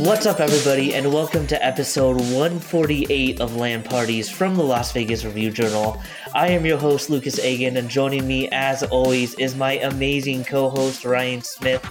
[0.00, 5.26] What's up, everybody, and welcome to episode 148 of Land Parties from the Las Vegas
[5.26, 6.00] Review Journal.
[6.34, 10.70] I am your host, Lucas Agan, and joining me, as always, is my amazing co
[10.70, 11.84] host, Ryan Smith.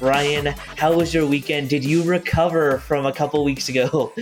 [0.00, 1.68] Ryan, how was your weekend?
[1.68, 4.12] Did you recover from a couple weeks ago?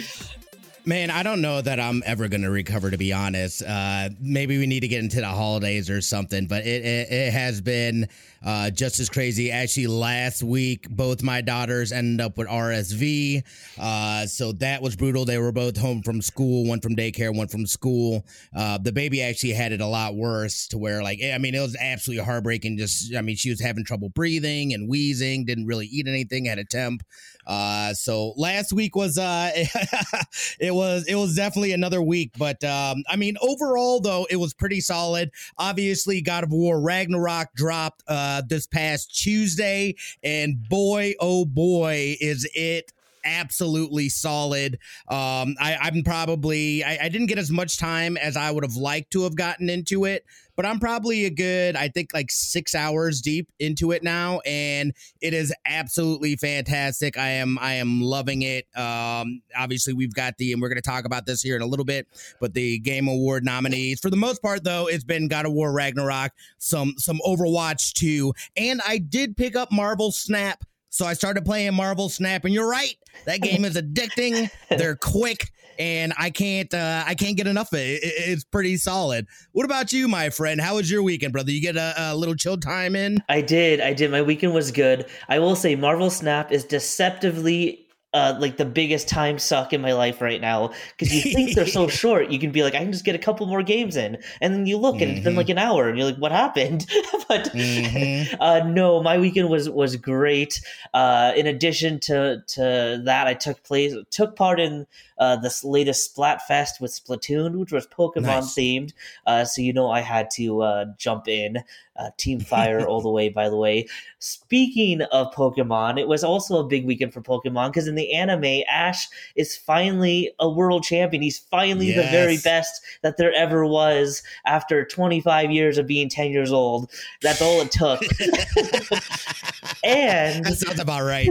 [0.86, 3.62] Man, I don't know that I'm ever going to recover, to be honest.
[3.62, 7.32] Uh, maybe we need to get into the holidays or something, but it, it, it
[7.32, 8.08] has been
[8.44, 9.50] uh, just as crazy.
[9.50, 13.42] Actually, last week, both my daughters ended up with RSV.
[13.78, 15.24] Uh, so that was brutal.
[15.24, 18.26] They were both home from school, one from daycare, one from school.
[18.54, 21.60] Uh, the baby actually had it a lot worse to where, like, I mean, it
[21.60, 22.76] was absolutely heartbreaking.
[22.76, 26.58] Just, I mean, she was having trouble breathing and wheezing, didn't really eat anything, had
[26.58, 27.02] a temp.
[27.46, 29.50] Uh, so last week was uh,
[30.58, 34.54] it was it was definitely another week, but um, I mean overall though it was
[34.54, 35.30] pretty solid.
[35.58, 42.48] Obviously, God of War Ragnarok dropped uh, this past Tuesday, and boy oh boy is
[42.54, 42.92] it
[43.24, 44.74] absolutely solid.
[45.08, 48.76] Um, I, I'm probably I, I, didn't get as much time as I would have
[48.76, 50.24] liked to have gotten into it,
[50.56, 54.92] but I'm probably a good I think like six hours deep into it now, and
[55.20, 57.18] it is absolutely fantastic.
[57.18, 58.66] I am I am loving it.
[58.76, 61.66] Um, obviously we've got the and we're going to talk about this here in a
[61.66, 62.06] little bit,
[62.40, 65.72] but the Game Award nominees for the most part though it's been God of War
[65.72, 70.64] Ragnarok, some some Overwatch 2, and I did pick up Marvel Snap
[70.94, 74.48] so I started playing Marvel Snap, and you're right, that game is addicting.
[74.68, 77.98] They're quick, and I can't uh, I can't get enough of it.
[78.04, 79.26] It's pretty solid.
[79.50, 80.60] What about you, my friend?
[80.60, 81.50] How was your weekend, brother?
[81.50, 83.24] You get a, a little chill time in?
[83.28, 83.80] I did.
[83.80, 84.12] I did.
[84.12, 85.06] My weekend was good.
[85.28, 87.83] I will say, Marvel Snap is deceptively
[88.14, 91.66] uh, like the biggest time suck in my life right now because you think they're
[91.66, 92.30] so short.
[92.30, 94.66] You can be like, I can just get a couple more games in, and then
[94.66, 95.10] you look and mm-hmm.
[95.16, 95.58] it's been like mm-hmm.
[95.58, 96.86] an hour, and you're like, what happened?
[97.28, 98.34] but mm-hmm.
[98.40, 100.60] uh, no, my weekend was was great.
[100.94, 104.86] Uh, in addition to to that, I took place took part in
[105.18, 108.54] uh, this latest Splatfest with Splatoon, which was Pokemon nice.
[108.54, 108.92] themed.
[109.26, 111.62] Uh, so you know I had to uh, jump in.
[111.96, 113.86] Uh, Team Fire all the way, by the way.
[114.18, 118.64] Speaking of Pokemon, it was also a big weekend for Pokemon because in the anime,
[118.68, 121.22] Ash is finally a world champion.
[121.22, 122.04] He's finally yes.
[122.04, 126.90] the very best that there ever was after 25 years of being 10 years old.
[127.22, 128.02] That's all it took.
[129.84, 131.28] and that sounds about right.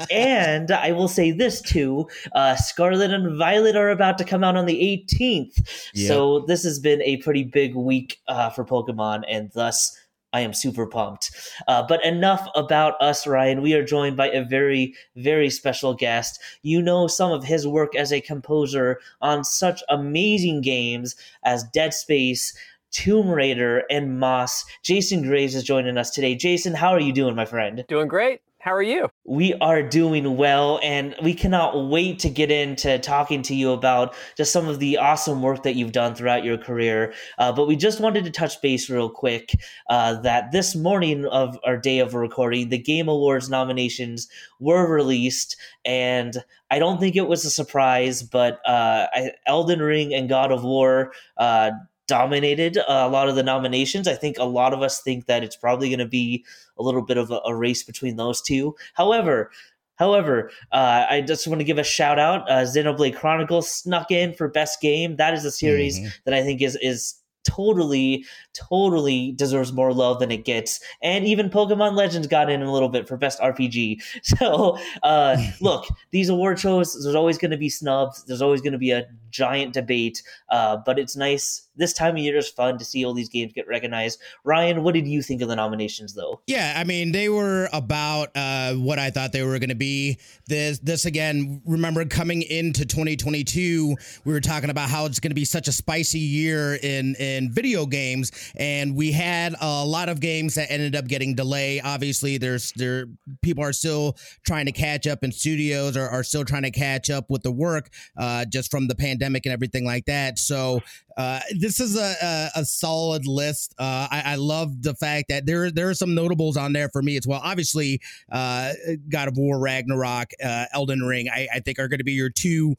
[0.10, 4.56] and I will say this too uh, Scarlet and Violet are about to come out
[4.56, 5.90] on the 18th.
[5.94, 6.08] Yep.
[6.08, 9.98] So this has been a pretty big week uh, for Pokemon, and thus
[10.32, 11.30] I am super pumped.
[11.66, 13.62] Uh, but enough about us, Ryan.
[13.62, 16.40] We are joined by a very, very special guest.
[16.62, 21.94] You know some of his work as a composer on such amazing games as Dead
[21.94, 22.56] Space,
[22.90, 24.64] Tomb Raider, and Moss.
[24.82, 26.34] Jason Graves is joining us today.
[26.34, 27.84] Jason, how are you doing, my friend?
[27.88, 28.40] Doing great.
[28.60, 29.08] How are you?
[29.24, 34.16] We are doing well, and we cannot wait to get into talking to you about
[34.36, 37.14] just some of the awesome work that you've done throughout your career.
[37.38, 39.54] Uh, but we just wanted to touch base real quick
[39.88, 44.26] uh, that this morning of our day of recording, the Game Awards nominations
[44.58, 46.36] were released, and
[46.68, 49.06] I don't think it was a surprise, but uh,
[49.46, 51.70] Elden Ring and God of War uh,
[52.08, 54.08] dominated a lot of the nominations.
[54.08, 56.44] I think a lot of us think that it's probably going to be
[56.76, 58.74] a little bit of a, a, race between those two.
[58.94, 59.52] However,
[59.96, 62.50] however, uh, I just want to give a shout out.
[62.50, 65.16] Uh, Xenoblade Chronicles snuck in for best game.
[65.16, 66.08] That is a series mm-hmm.
[66.24, 67.14] that I think is is
[67.48, 68.24] totally,
[68.54, 70.80] totally deserves more love than it gets.
[71.02, 74.02] And even Pokemon Legends got in a little bit for best RPG.
[74.38, 78.24] So, uh, look, these award shows, there's always going to be snubs.
[78.24, 80.22] There's always going to be a giant debate.
[80.50, 83.52] Uh, but it's nice this time of year is fun to see all these games
[83.52, 84.20] get recognized.
[84.44, 86.40] Ryan, what did you think of the nominations though?
[86.46, 90.18] Yeah, I mean they were about uh, what I thought they were going to be.
[90.46, 95.34] This this again, remember coming into 2022, we were talking about how it's going to
[95.34, 100.20] be such a spicy year in in video games, and we had a lot of
[100.20, 101.82] games that ended up getting delayed.
[101.84, 103.06] Obviously, there's there
[103.42, 107.10] people are still trying to catch up, and studios are, are still trying to catch
[107.10, 110.38] up with the work uh, just from the pandemic and everything like that.
[110.38, 110.80] So
[111.18, 113.74] uh, this is a, a, a solid list.
[113.76, 117.02] Uh, I, I, love the fact that there there are some notables on there for
[117.02, 117.40] me as well.
[117.42, 118.00] Obviously,
[118.30, 118.72] uh,
[119.08, 122.30] God of War, Ragnarok, uh, Elden Ring, I, I think are going to be your
[122.30, 122.76] two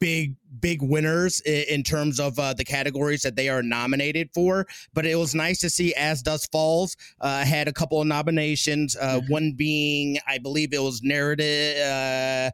[0.00, 4.66] big big winners in, in terms of uh, the categories that they are nominated for
[4.92, 8.96] but it was nice to see As Dusk Falls uh, had a couple of nominations
[8.96, 9.32] uh, mm-hmm.
[9.32, 12.50] one being i believe it was narrative uh,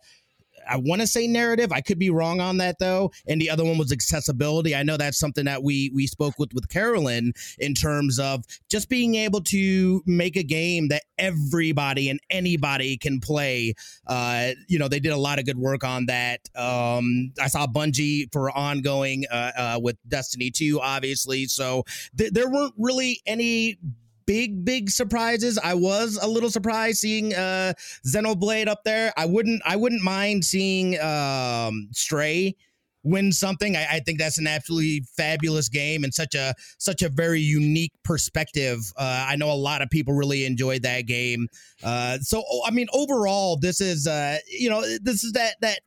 [0.69, 1.72] I want to say narrative.
[1.72, 3.12] I could be wrong on that though.
[3.26, 4.75] And the other one was accessibility.
[4.75, 8.88] I know that's something that we we spoke with with Carolyn in terms of just
[8.88, 13.75] being able to make a game that everybody and anybody can play.
[14.06, 16.40] Uh, you know, they did a lot of good work on that.
[16.55, 21.46] Um, I saw Bungie for ongoing uh, uh, with Destiny 2, obviously.
[21.46, 21.84] So
[22.16, 23.78] th- there weren't really any
[24.26, 25.59] big big surprises.
[25.62, 27.75] I was a little surprised seeing uh
[28.06, 29.12] Xenoblade up there.
[29.17, 32.56] I wouldn't I wouldn't mind seeing um Stray
[33.05, 33.76] win something.
[33.76, 37.93] I, I, think that's an absolutely fabulous game and such a such a very unique
[38.03, 38.93] perspective.
[38.97, 41.49] Uh, I know a lot of people really enjoyed that game.
[41.82, 45.81] Uh, so I mean, overall, this is uh, you know this is that that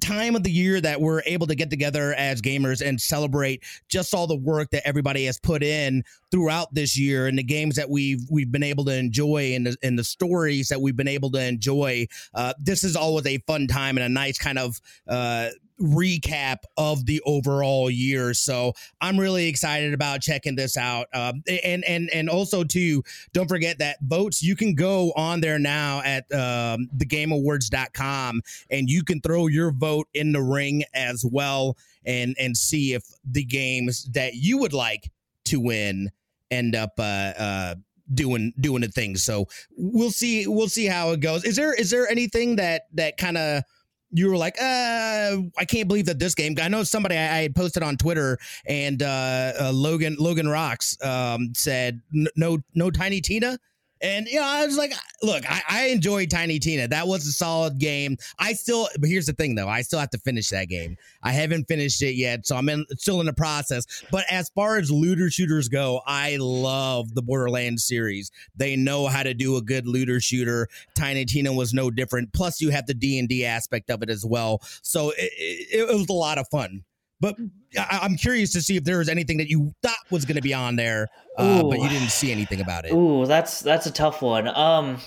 [0.00, 4.14] time of the year that we're able to get together as gamers and celebrate just
[4.14, 7.88] all the work that everybody has put in throughout this year and the games that
[7.88, 11.30] we've we've been able to enjoy and the, and the stories that we've been able
[11.30, 12.06] to enjoy.
[12.34, 15.48] Uh, this is always a fun time and a nice kind of uh,
[15.80, 18.34] recap of the overall year.
[18.34, 21.08] So I'm really excited about checking this out.
[21.12, 23.02] Um, and and and also too,
[23.32, 29.04] don't forget that votes you can go on there now at um, thegameawards.com and you
[29.04, 34.04] can throw your vote in the ring as well and and see if the games
[34.12, 35.10] that you would like
[35.44, 36.10] to win
[36.50, 37.02] end up uh,
[37.38, 37.74] uh,
[38.14, 39.16] doing doing the thing.
[39.16, 39.46] So
[39.76, 41.44] we'll see we'll see how it goes.
[41.44, 43.62] Is there is there anything that that kind of
[44.10, 46.56] you were like, uh, I can't believe that this game.
[46.60, 51.52] I know somebody I, I posted on Twitter, and uh, uh, Logan Logan Rocks um,
[51.54, 53.58] said, "No, no, Tiny Tina."
[54.02, 56.88] And you know, I was like, look, I, I enjoyed Tiny Tina.
[56.88, 58.16] That was a solid game.
[58.38, 60.96] I still, but here's the thing, though, I still have to finish that game.
[61.22, 63.86] I haven't finished it yet, so I'm in, still in the process.
[64.10, 68.30] But as far as looter shooters go, I love the Borderlands series.
[68.56, 70.68] They know how to do a good looter shooter.
[70.94, 72.32] Tiny Tina was no different.
[72.32, 74.60] Plus, you have the D and D aspect of it as well.
[74.82, 76.84] So it, it, it was a lot of fun.
[77.20, 77.36] But
[77.78, 80.42] I, am curious to see if there was anything that you thought was going to
[80.42, 81.08] be on there,
[81.38, 82.92] uh, but you didn't see anything about it.
[82.92, 84.48] Ooh, that's that's a tough one.
[84.48, 84.98] Um,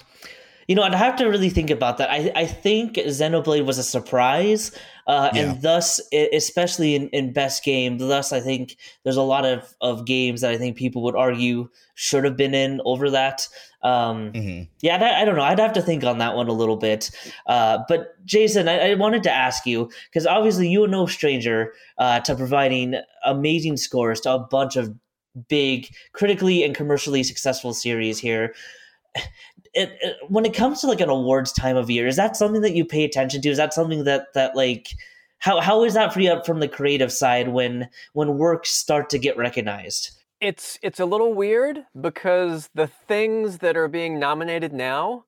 [0.70, 2.12] you know, I'd have to really think about that.
[2.12, 4.72] I, I think Xenoblade was a surprise,
[5.08, 5.42] uh, yeah.
[5.42, 10.06] and thus, especially in, in best game, thus I think there's a lot of, of
[10.06, 13.48] games that I think people would argue should have been in over that.
[13.82, 14.64] Um, mm-hmm.
[14.82, 15.42] Yeah, I, I, don't know.
[15.42, 17.10] I'd have to think on that one a little bit.
[17.48, 21.74] Uh, but Jason, I, I, wanted to ask you because obviously you are no stranger
[21.98, 22.94] uh, to providing
[23.26, 24.94] amazing scores to a bunch of
[25.48, 28.54] big, critically and commercially successful series here.
[29.80, 32.62] It, it, when it comes to like an awards time of year, is that something
[32.62, 33.50] that you pay attention to?
[33.50, 34.90] Is that something that that like
[35.40, 39.20] how how is that for you from the creative side when when works start to
[39.20, 40.20] get recognized?
[40.42, 45.26] it's it's a little weird because the things that are being nominated now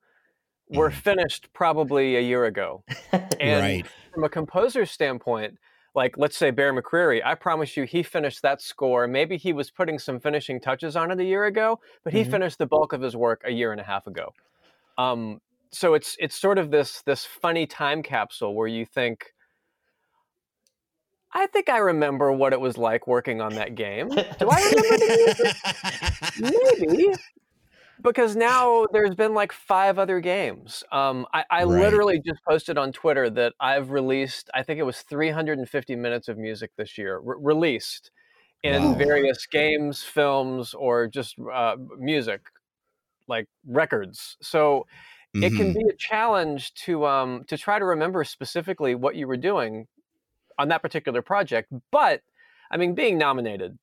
[0.69, 0.93] were mm.
[0.93, 2.83] finished probably a year ago.
[3.39, 3.85] And right.
[4.13, 5.57] from a composer standpoint,
[5.93, 9.07] like let's say Bear McCreary, I promise you he finished that score.
[9.07, 12.31] Maybe he was putting some finishing touches on it a year ago, but he mm-hmm.
[12.31, 14.33] finished the bulk of his work a year and a half ago.
[14.97, 15.41] Um,
[15.71, 19.33] so it's it's sort of this this funny time capsule where you think,
[21.33, 24.09] I think I remember what it was like working on that game.
[24.09, 25.53] Do I remember the
[26.39, 26.87] music?
[26.99, 27.15] Maybe.
[28.01, 30.83] Because now there's been like five other games.
[30.91, 31.67] Um, I, I right.
[31.67, 36.37] literally just posted on Twitter that I've released, I think it was 350 minutes of
[36.37, 38.11] music this year, re- released
[38.63, 38.93] in wow.
[38.93, 42.41] various games, films, or just uh, music,
[43.27, 44.37] like records.
[44.41, 44.85] So
[45.35, 45.43] mm-hmm.
[45.43, 45.79] it can mm-hmm.
[45.79, 49.87] be a challenge to um, to try to remember specifically what you were doing
[50.57, 51.71] on that particular project.
[51.91, 52.21] But
[52.69, 53.77] I mean, being nominated,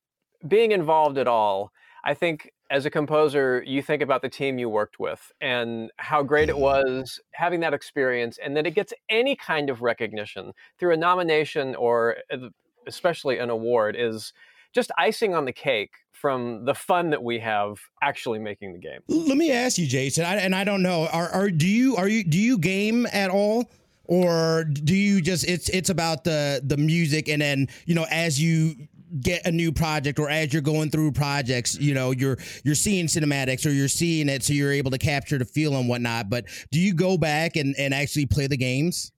[0.47, 1.71] being involved at all,
[2.03, 6.23] I think as a composer, you think about the team you worked with and how
[6.23, 6.61] great it mm-hmm.
[6.61, 11.75] was having that experience, and that it gets any kind of recognition through a nomination
[11.75, 12.49] or uh,
[12.87, 14.33] especially an award is
[14.73, 18.99] just icing on the cake from the fun that we have actually making the game.
[19.07, 22.07] Let me ask you, Jason, I, and I don't know, are, are do you are
[22.07, 23.69] you do you game at all?
[24.09, 28.41] or do you just it's it's about the the music and then you know as
[28.41, 28.73] you
[29.21, 33.07] get a new project or as you're going through projects you know you're you're seeing
[33.07, 36.45] cinematics or you're seeing it so you're able to capture the feel and whatnot but
[36.71, 39.11] do you go back and and actually play the games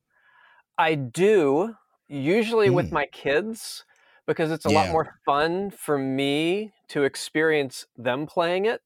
[0.77, 1.73] i do
[2.07, 2.73] usually mm.
[2.73, 3.83] with my kids
[4.27, 4.83] because it's a yeah.
[4.83, 8.81] lot more fun for me to experience them playing it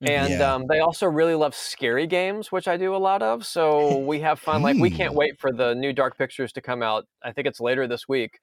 [0.00, 0.54] and yeah.
[0.54, 3.44] um, they also really love scary games, which I do a lot of.
[3.44, 4.62] So we have fun.
[4.62, 5.18] Like we can't hmm.
[5.18, 7.06] wait for the new Dark Pictures to come out.
[7.24, 8.38] I think it's later this week.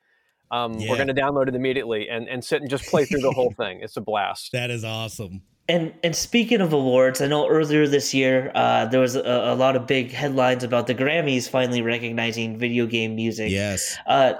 [0.52, 0.90] Um, yeah.
[0.90, 3.52] We're going to download it immediately and, and sit and just play through the whole
[3.58, 3.80] thing.
[3.82, 4.52] It's a blast.
[4.52, 5.42] That is awesome.
[5.68, 9.56] And and speaking of awards, I know earlier this year uh, there was a, a,
[9.56, 13.50] lot of big headlines about the Grammys finally recognizing video game music.
[13.50, 13.98] Yes.
[14.06, 14.34] Uh,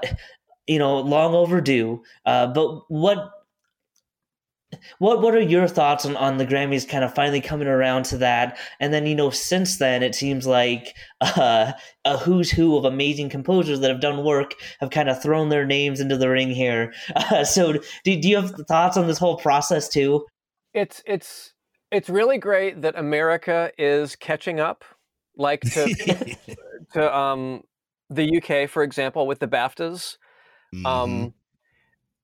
[0.68, 2.02] you know, long overdue.
[2.26, 3.30] Uh, but what
[4.98, 8.18] what what are your thoughts on, on the Grammys kind of finally coming around to
[8.18, 8.58] that?
[8.80, 11.72] And then you know, since then, it seems like uh,
[12.04, 15.66] a who's who of amazing composers that have done work have kind of thrown their
[15.66, 16.92] names into the ring here.
[17.16, 20.24] Uh, so, do, do you have thoughts on this whole process too?
[20.74, 21.54] It's it's
[21.90, 24.84] it's really great that America is catching up,
[25.36, 26.36] like to
[26.92, 27.62] to um
[28.10, 30.18] the UK, for example, with the BAFTAs.
[30.74, 30.86] Mm-hmm.
[30.86, 31.34] Um,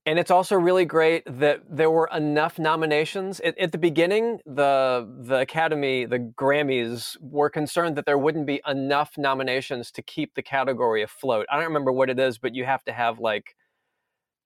[0.05, 3.39] and it's also really great that there were enough nominations.
[3.41, 8.61] At, at, the beginning, the the Academy, the Grammys, were concerned that there wouldn't be
[8.67, 11.47] enough nominations to keep the category afloat.
[11.51, 13.55] I don't remember what it is, but you have to have like,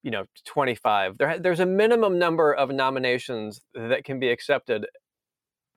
[0.03, 1.17] you know, 25.
[1.17, 4.87] There, there's a minimum number of nominations that can be accepted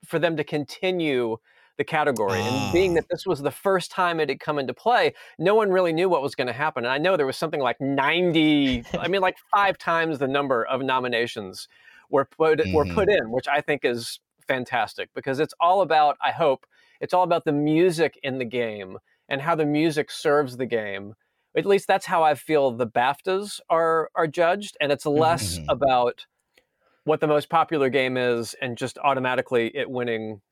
[0.04, 1.38] for them to continue
[1.80, 2.38] the category.
[2.38, 3.08] And being that ah.
[3.10, 6.20] this was the first time it had come into play, no one really knew what
[6.20, 6.84] was going to happen.
[6.84, 10.66] And I know there was something like 90, I mean, like five times the number
[10.66, 11.68] of nominations
[12.10, 12.74] were put mm-hmm.
[12.74, 13.24] were put mm-hmm.
[13.24, 16.66] in, which I think is fantastic because it's all about, I hope,
[17.00, 18.98] it's all about the music in the game
[19.30, 21.14] and how the music serves the game.
[21.56, 25.70] At least that's how I feel the BAFTAs are are judged, and it's less mm-hmm.
[25.70, 26.26] about
[27.04, 30.42] what the most popular game is and just automatically it winning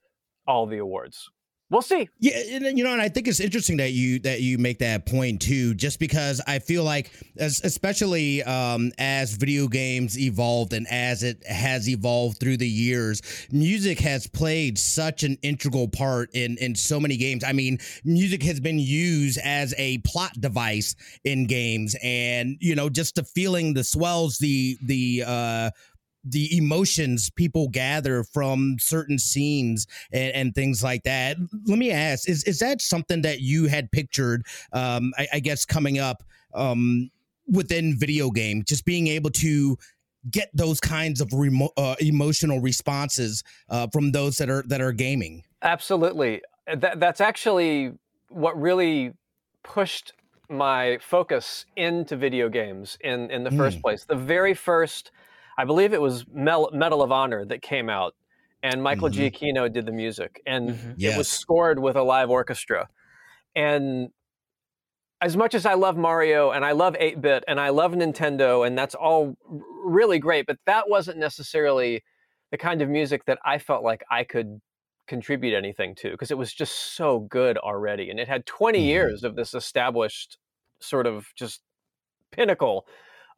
[0.48, 1.30] all the awards.
[1.70, 2.08] We'll see.
[2.18, 2.40] Yeah,
[2.70, 5.74] you know, and I think it's interesting that you that you make that point too,
[5.74, 11.46] just because I feel like, as, especially um, as video games evolved and as it
[11.46, 13.20] has evolved through the years,
[13.52, 17.44] music has played such an integral part in in so many games.
[17.44, 22.88] I mean, music has been used as a plot device in games, and you know,
[22.88, 25.70] just the feeling, the swells, the the uh,
[26.24, 31.36] the emotions people gather from certain scenes and, and, things like that.
[31.66, 34.44] Let me ask: is is that something that you had pictured?
[34.72, 36.22] Um, I, I, guess coming up
[36.54, 37.10] um,
[37.46, 39.76] within video game, just being able to
[40.30, 44.92] get those kinds of remo- uh, emotional responses uh, from those that are that are
[44.92, 45.44] gaming.
[45.62, 47.92] Absolutely, that, that's actually
[48.28, 49.12] what really
[49.62, 50.12] pushed
[50.50, 53.56] my focus into video games in in the mm.
[53.56, 54.04] first place.
[54.04, 55.10] The very first
[55.58, 58.14] I believe it was Mel- Medal of Honor that came out,
[58.62, 59.20] and Michael mm-hmm.
[59.20, 60.92] Giacchino did the music, and mm-hmm.
[60.96, 61.14] yes.
[61.14, 62.88] it was scored with a live orchestra.
[63.56, 64.10] And
[65.20, 68.64] as much as I love Mario and I love 8 bit and I love Nintendo,
[68.64, 69.36] and that's all
[69.84, 72.04] really great, but that wasn't necessarily
[72.52, 74.60] the kind of music that I felt like I could
[75.08, 78.10] contribute anything to because it was just so good already.
[78.10, 78.86] And it had 20 mm-hmm.
[78.86, 80.38] years of this established
[80.80, 81.62] sort of just
[82.30, 82.86] pinnacle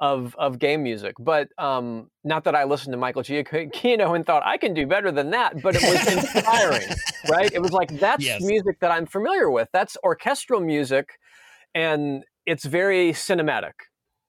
[0.01, 1.15] of of game music.
[1.19, 5.13] But um, not that I listened to Michael Giacchino and thought I can do better
[5.13, 6.89] than that, but it was inspiring,
[7.31, 7.51] right?
[7.53, 8.43] It was like that's yes.
[8.43, 9.69] music that I'm familiar with.
[9.73, 11.11] That's orchestral music,
[11.75, 13.73] and it's very cinematic,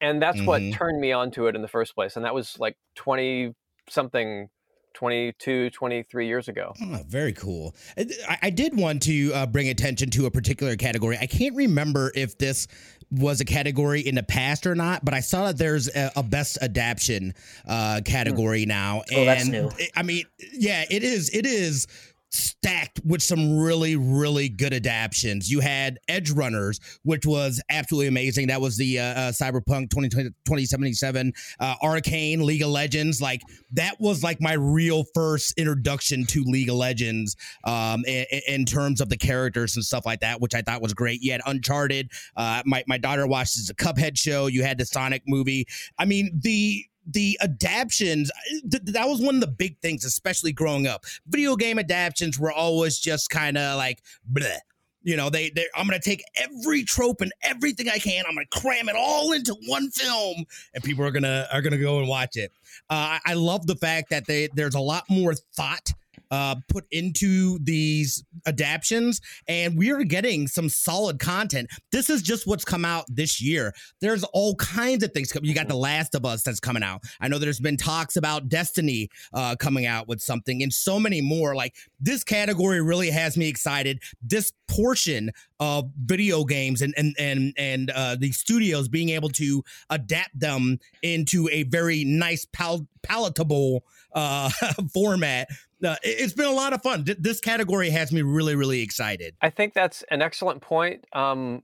[0.01, 0.45] and that's mm-hmm.
[0.45, 2.15] what turned me onto it in the first place.
[2.17, 3.53] And that was like twenty
[3.89, 4.49] something
[4.93, 10.09] 22 23 years ago oh, very cool I, I did want to uh, bring attention
[10.11, 12.67] to a particular category i can't remember if this
[13.11, 16.23] was a category in the past or not, but I saw that there's a, a
[16.23, 17.33] best adaptation
[17.67, 19.03] uh, category now.
[19.11, 19.69] Oh, and that's new.
[19.95, 21.29] I mean, yeah, it is.
[21.35, 21.87] It is
[22.31, 25.51] stacked with some really really good adaptations.
[25.51, 28.47] You had Edgerunners, which was absolutely amazing.
[28.47, 33.21] That was the uh, uh, cyberpunk 2020, 2077 uh, arcane league of legends.
[33.21, 33.41] Like
[33.73, 39.01] that was like my real first introduction to league of legends um, in, in, terms
[39.01, 41.21] of the characters and stuff like that which i thought was great.
[41.21, 44.47] You had uncharted uh, my, my daughter watches the cuphead show.
[44.47, 45.67] You had the sonic movie.
[45.97, 48.31] I mean the the adaptions
[48.69, 52.51] th- that was one of the big things especially growing up video game adaptions were
[52.51, 54.57] always just kind of like bleh.
[55.03, 58.45] you know they they i'm gonna take every trope and everything i can i'm gonna
[58.51, 62.37] cram it all into one film and people are gonna are gonna go and watch
[62.37, 62.51] it
[62.89, 65.91] uh, i love the fact that they there's a lot more thought
[66.31, 71.69] uh, put into these adaptions, and we are getting some solid content.
[71.91, 73.73] This is just what's come out this year.
[73.99, 75.31] There's all kinds of things.
[75.41, 77.01] You got The Last of Us that's coming out.
[77.19, 81.21] I know there's been talks about Destiny uh, coming out with something, and so many
[81.21, 81.55] more.
[81.55, 84.01] Like this category really has me excited.
[84.23, 89.63] This portion of video games and and and and uh, the studios being able to
[89.89, 93.83] adapt them into a very nice pal- palatable
[94.13, 94.49] uh,
[94.93, 95.47] format
[95.83, 97.05] uh, it's been a lot of fun.
[97.19, 99.35] This category has me really, really excited.
[99.41, 101.05] I think that's an excellent point.
[101.13, 101.63] Um,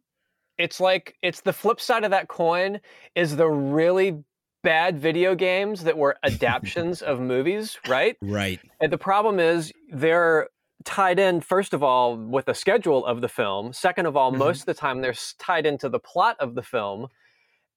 [0.57, 2.79] it's like it's the flip side of that coin
[3.15, 4.23] is the really
[4.63, 8.17] bad video games that were adaptations of movies, right?
[8.21, 8.59] Right.
[8.81, 10.49] And the problem is they're
[10.85, 13.73] tied in first of all with the schedule of the film.
[13.73, 14.39] Second of all, mm-hmm.
[14.39, 17.07] most of the time they're tied into the plot of the film.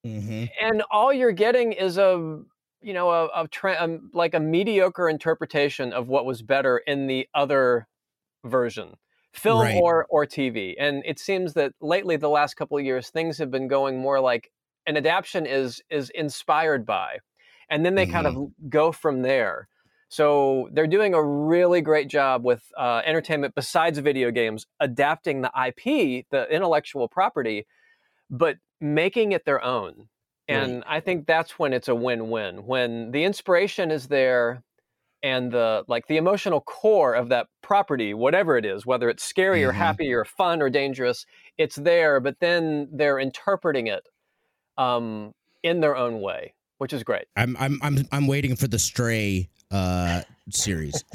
[0.07, 0.45] Mm-hmm.
[0.61, 2.41] And all you're getting is a
[2.83, 6.79] you know a, a, tra- a, um, like a mediocre interpretation of what was better
[6.79, 7.87] in the other
[8.45, 8.95] version
[9.33, 9.81] film right.
[9.81, 13.51] or or tv and it seems that lately the last couple of years things have
[13.51, 14.51] been going more like
[14.87, 17.19] an adaptation is is inspired by
[17.69, 18.13] and then they mm-hmm.
[18.13, 18.69] kind of mm-hmm.
[18.69, 19.69] go from there
[20.09, 25.53] so they're doing a really great job with uh, entertainment besides video games adapting the
[25.67, 27.67] ip the intellectual property
[28.31, 30.09] but making it their own
[30.51, 30.85] and right.
[30.87, 34.63] i think that's when it's a win-win when the inspiration is there
[35.23, 39.61] and the like the emotional core of that property whatever it is whether it's scary
[39.61, 39.71] mm-hmm.
[39.71, 41.27] or happy or fun or dangerous
[41.59, 44.05] it's there but then they're interpreting it
[44.79, 48.79] um, in their own way which is great i'm i'm i'm, I'm waiting for the
[48.79, 50.23] stray uh
[50.55, 51.05] series.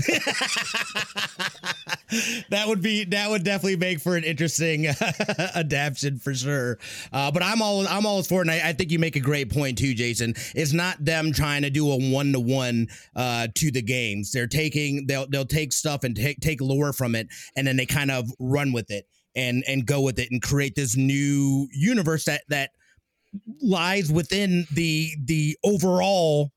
[2.49, 4.87] that would be that would definitely make for an interesting
[5.55, 6.79] adaptation for sure.
[7.11, 8.47] Uh, but I'm all I'm always for it.
[8.47, 10.33] And I, I, think you make a great point too, Jason.
[10.53, 14.31] It's not them trying to do a one to one to the games.
[14.31, 17.85] They're taking they'll they'll take stuff and take take lore from it, and then they
[17.85, 19.05] kind of run with it
[19.35, 22.71] and and go with it and create this new universe that that
[23.61, 26.51] lies within the the overall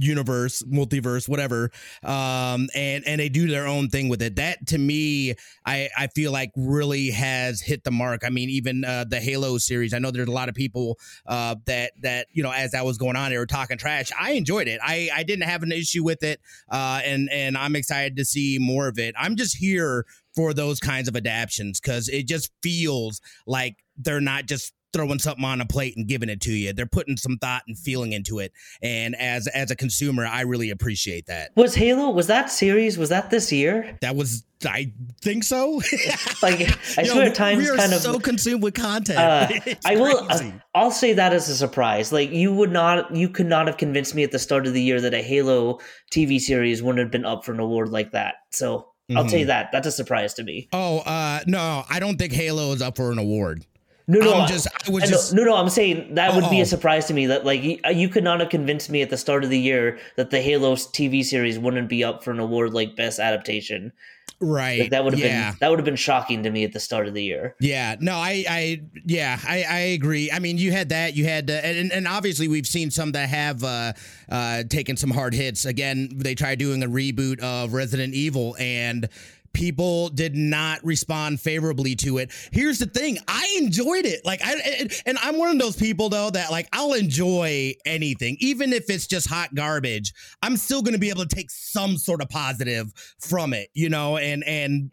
[0.00, 1.70] universe, multiverse, whatever.
[2.02, 4.36] Um, and and they do their own thing with it.
[4.36, 5.34] That to me,
[5.66, 8.22] I I feel like really has hit the mark.
[8.24, 9.92] I mean, even uh, the Halo series.
[9.92, 12.98] I know there's a lot of people uh, that that you know as that was
[12.98, 14.10] going on, they were talking trash.
[14.18, 14.80] I enjoyed it.
[14.82, 18.58] I I didn't have an issue with it, uh, and and I'm excited to see
[18.60, 19.14] more of it.
[19.18, 24.46] I'm just here for those kinds of adaptations because it just feels like they're not
[24.46, 26.72] just throwing something on a plate and giving it to you.
[26.72, 28.52] They're putting some thought and feeling into it.
[28.82, 31.50] And as as a consumer, I really appreciate that.
[31.56, 33.96] Was Halo was that series was that this year?
[34.00, 34.92] That was I
[35.22, 35.76] think so.
[36.42, 36.60] like
[36.98, 39.18] I Yo, swear times we are kind of so consumed with content.
[39.18, 40.40] Uh, I will uh,
[40.74, 42.12] I'll say that as a surprise.
[42.12, 44.82] Like you would not you could not have convinced me at the start of the
[44.82, 45.78] year that a Halo
[46.10, 48.36] TV series wouldn't have been up for an award like that.
[48.50, 49.28] So I'll mm-hmm.
[49.28, 49.48] tell you mm-hmm.
[49.48, 49.72] that.
[49.72, 50.68] That's a surprise to me.
[50.72, 53.64] Oh, uh, no, I don't think Halo is up for an award.
[54.10, 55.54] No, no, I'm just, I was just, no, no.
[55.54, 57.26] I'm saying that would be a surprise to me.
[57.26, 59.98] That like you, you could not have convinced me at the start of the year
[60.16, 63.92] that the Halo TV series wouldn't be up for an award like best adaptation.
[64.40, 64.80] Right.
[64.80, 65.50] Like that would have yeah.
[65.50, 67.56] been that would have been shocking to me at the start of the year.
[67.60, 67.96] Yeah.
[68.00, 70.30] No, I, I, yeah, I, I agree.
[70.30, 71.16] I mean, you had that.
[71.16, 73.92] You had, uh, and, and obviously we've seen some that have uh,
[74.30, 75.64] uh, taken some hard hits.
[75.64, 79.08] Again, they tried doing a reboot of Resident Evil, and
[79.52, 82.30] people did not respond favorably to it.
[82.52, 84.24] Here's the thing, I enjoyed it.
[84.24, 88.72] Like I and I'm one of those people though that like I'll enjoy anything even
[88.72, 90.12] if it's just hot garbage.
[90.42, 93.88] I'm still going to be able to take some sort of positive from it, you
[93.88, 94.90] know, and and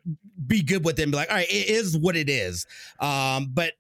[0.48, 2.66] be good with it and be like, "All right, it is what it is."
[3.00, 3.74] Um but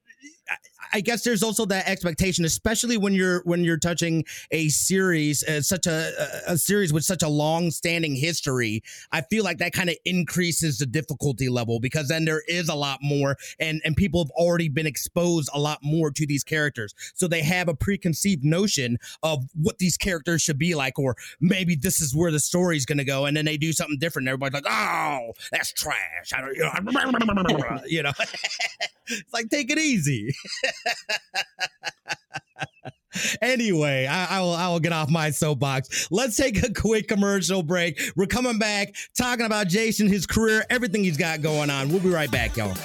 [0.93, 5.61] I guess there's also that expectation, especially when you're when you're touching a series, uh,
[5.61, 6.11] such a,
[6.47, 8.83] a series with such a long-standing history.
[9.11, 12.75] I feel like that kind of increases the difficulty level because then there is a
[12.75, 16.93] lot more, and and people have already been exposed a lot more to these characters,
[17.13, 21.75] so they have a preconceived notion of what these characters should be like, or maybe
[21.75, 24.27] this is where the story's going to go, and then they do something different.
[24.27, 28.11] And everybody's like, "Oh, that's trash." I don't, you know, you know?
[29.07, 30.33] it's like take it easy.
[33.41, 36.09] anyway, I, I, will I will get off my soapbox.
[36.11, 37.99] Let's take a quick commercial break.
[38.15, 41.89] We're coming back talking about Jason, his career, everything he's got going on.
[41.89, 42.75] We'll be right back, y'all.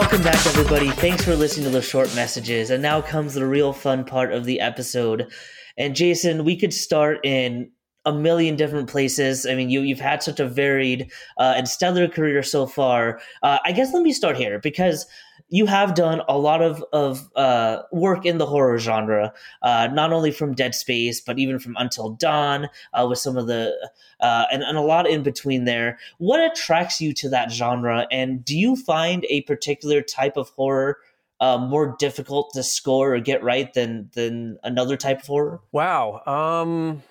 [0.00, 0.90] Welcome back, everybody.
[0.90, 2.70] Thanks for listening to the short messages.
[2.70, 5.28] And now comes the real fun part of the episode.
[5.76, 7.72] And Jason, we could start in
[8.04, 9.44] a million different places.
[9.44, 13.20] I mean, you you've had such a varied uh, and stellar career so far.
[13.42, 15.04] Uh, I guess let me start here because
[15.50, 19.32] you have done a lot of of uh, work in the horror genre,
[19.62, 23.46] uh, not only from Dead Space, but even from Until Dawn, uh, with some of
[23.46, 23.74] the
[24.20, 25.98] uh, and, and a lot in between there.
[26.18, 30.98] What attracts you to that genre, and do you find a particular type of horror?
[31.40, 35.60] Uh, more difficult to score or get right than than another type of horror?
[35.70, 36.20] Wow.
[36.26, 37.04] Um,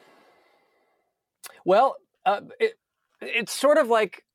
[1.63, 1.95] well,
[2.25, 2.73] uh, it,
[3.21, 4.25] it's sort of like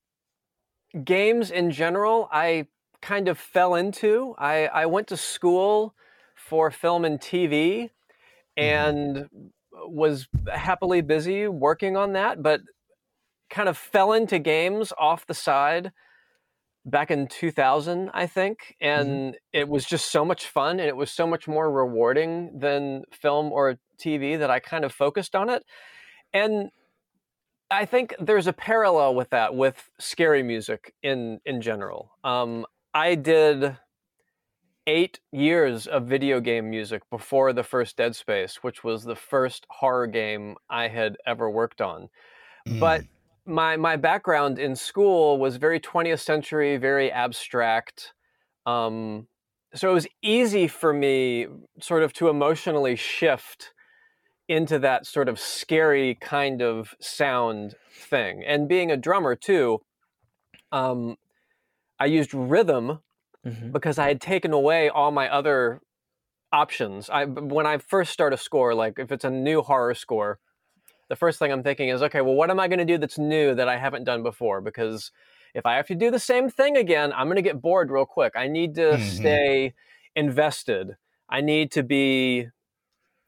[1.04, 2.26] games in general.
[2.32, 2.68] I
[3.02, 4.34] kind of fell into.
[4.38, 5.94] I, I went to school
[6.34, 7.90] for film and TV,
[8.58, 8.62] mm-hmm.
[8.62, 9.28] and
[9.72, 12.60] was happily busy working on that, but
[13.50, 15.92] kind of fell into games off the side
[16.84, 18.76] back in 2000, I think.
[18.82, 19.00] Mm-hmm.
[19.00, 19.36] And mm-hmm.
[19.52, 23.52] it was just so much fun and it was so much more rewarding than film
[23.52, 25.64] or TV that I kind of focused on it.
[26.32, 26.70] And
[27.70, 32.10] I think there's a parallel with that with scary music in in general.
[32.22, 33.76] Um, I did
[34.86, 39.66] eight years of video game music before the first Dead Space, which was the first
[39.70, 42.08] horror game I had ever worked on.
[42.68, 42.80] Mm.
[42.80, 43.04] But
[43.46, 48.12] my my background in school was very 20th century, very abstract.
[48.66, 49.26] Um,
[49.74, 51.46] so it was easy for me
[51.80, 53.72] sort of to emotionally shift
[54.48, 58.44] into that sort of scary kind of sound thing.
[58.46, 59.80] And being a drummer too,
[60.72, 61.16] um,
[62.02, 62.98] I used rhythm
[63.46, 63.70] mm-hmm.
[63.70, 65.80] because I had taken away all my other
[66.52, 67.08] options.
[67.08, 70.40] I when I first start a score, like if it's a new horror score,
[71.08, 73.18] the first thing I'm thinking is, okay, well, what am I going to do that's
[73.18, 74.60] new that I haven't done before?
[74.60, 75.12] Because
[75.54, 78.04] if I have to do the same thing again, I'm going to get bored real
[78.04, 78.32] quick.
[78.34, 79.08] I need to mm-hmm.
[79.08, 79.74] stay
[80.16, 80.96] invested.
[81.28, 82.48] I need to be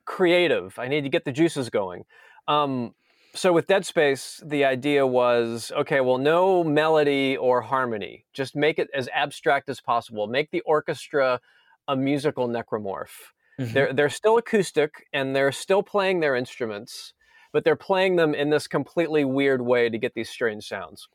[0.05, 0.81] creative.
[0.81, 2.07] I need to get the juices going.
[2.49, 2.97] Um,
[3.35, 8.25] so with Dead Space, the idea was okay, well, no melody or harmony.
[8.33, 10.27] Just make it as abstract as possible.
[10.27, 11.41] Make the orchestra
[11.89, 13.33] a musical necromorph.
[13.61, 13.73] Mm-hmm.
[13.73, 17.13] They're they're still acoustic and they're still playing their instruments,
[17.53, 21.09] but they're playing them in this completely weird way to get these strange sounds.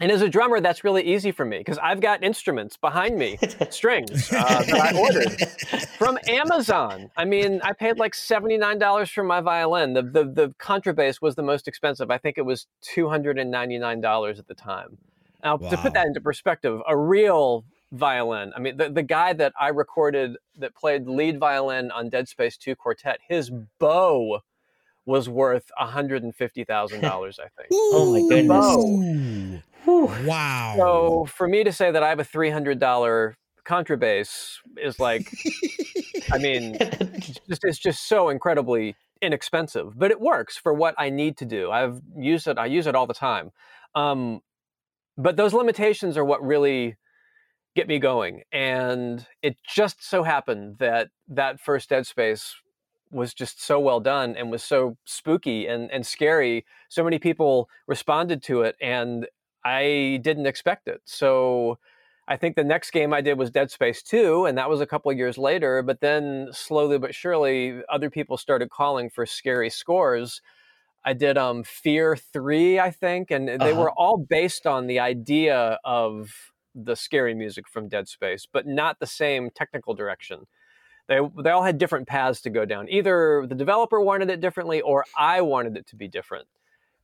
[0.00, 3.38] And as a drummer, that's really easy for me because I've got instruments behind me,
[3.70, 7.10] strings uh, that I ordered from Amazon.
[7.16, 9.94] I mean, I paid like seventy nine dollars for my violin.
[9.94, 12.10] The, the the contrabass was the most expensive.
[12.10, 14.98] I think it was two hundred and ninety nine dollars at the time.
[15.42, 15.70] Now, wow.
[15.70, 18.52] to put that into perspective, a real violin.
[18.54, 22.58] I mean, the, the guy that I recorded that played lead violin on Dead Space
[22.58, 24.40] Two Quartet, his bow
[25.06, 27.68] was worth $150,000, I think.
[27.72, 29.62] oh my goodness.
[29.86, 30.74] Wow.
[30.76, 33.34] So for me to say that I have a $300
[33.66, 35.32] contrabass is like,
[36.32, 41.10] I mean, it's just, it's just so incredibly inexpensive, but it works for what I
[41.10, 41.70] need to do.
[41.70, 43.50] I've used it, I use it all the time.
[43.94, 44.40] Um,
[45.16, 46.96] but those limitations are what really
[47.74, 48.42] get me going.
[48.52, 52.54] And it just so happened that that first Dead Space
[53.10, 56.64] was just so well done and was so spooky and, and scary.
[56.88, 59.26] So many people responded to it, and
[59.66, 61.00] I didn't expect it.
[61.04, 61.78] So
[62.28, 64.86] I think the next game I did was Dead Space 2, and that was a
[64.86, 65.82] couple years later.
[65.82, 70.40] But then slowly but surely, other people started calling for scary scores.
[71.04, 73.80] I did um, Fear 3, I think, and they uh-huh.
[73.80, 79.00] were all based on the idea of the scary music from Dead Space, but not
[79.00, 80.46] the same technical direction
[81.08, 82.88] they they all had different paths to go down.
[82.88, 86.48] Either the developer wanted it differently or I wanted it to be different.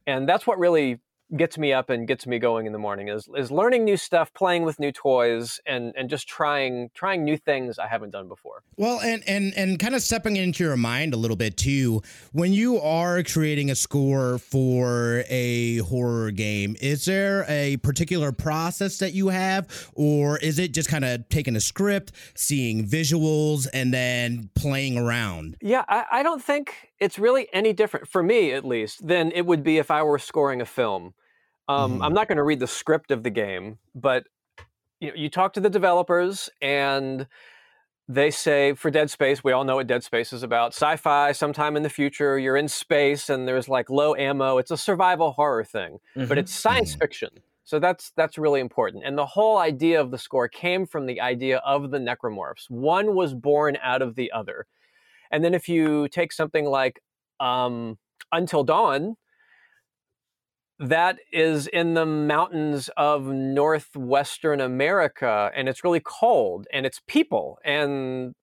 [0.07, 1.01] And that's what really
[1.37, 4.33] gets me up and gets me going in the morning is is learning new stuff,
[4.35, 8.63] playing with new toys, and and just trying trying new things I haven't done before.
[8.77, 12.03] Well, and and and kind of stepping into your mind a little bit too.
[12.33, 18.99] When you are creating a score for a horror game, is there a particular process
[18.99, 23.93] that you have, or is it just kind of taking a script, seeing visuals, and
[23.93, 25.57] then playing around?
[25.61, 29.47] Yeah, I, I don't think it's really any different for me, at least, than it
[29.47, 31.15] would be if I were scoring a film.
[31.69, 32.03] Um, mm-hmm.
[32.03, 34.25] I'm not going to read the script of the game, but
[35.01, 37.27] you, know, you talk to the developers and
[38.09, 40.73] they say for Dead Space, we all know what Dead Space is about.
[40.75, 44.59] Sci-fi, sometime in the future, you're in space and there's like low ammo.
[44.59, 46.29] It's a survival horror thing, mm-hmm.
[46.29, 47.01] but it's science mm-hmm.
[47.01, 47.31] fiction.
[47.65, 49.05] So that's that's really important.
[49.07, 52.69] And the whole idea of the score came from the idea of the necromorphs.
[52.69, 54.67] One was born out of the other.
[55.31, 57.01] And then if you take something like
[57.41, 57.99] um,
[58.33, 59.17] Until Dawn,
[60.83, 67.59] that is in the mountains of northwestern America, and it's really cold, and it's people,
[67.65, 68.35] and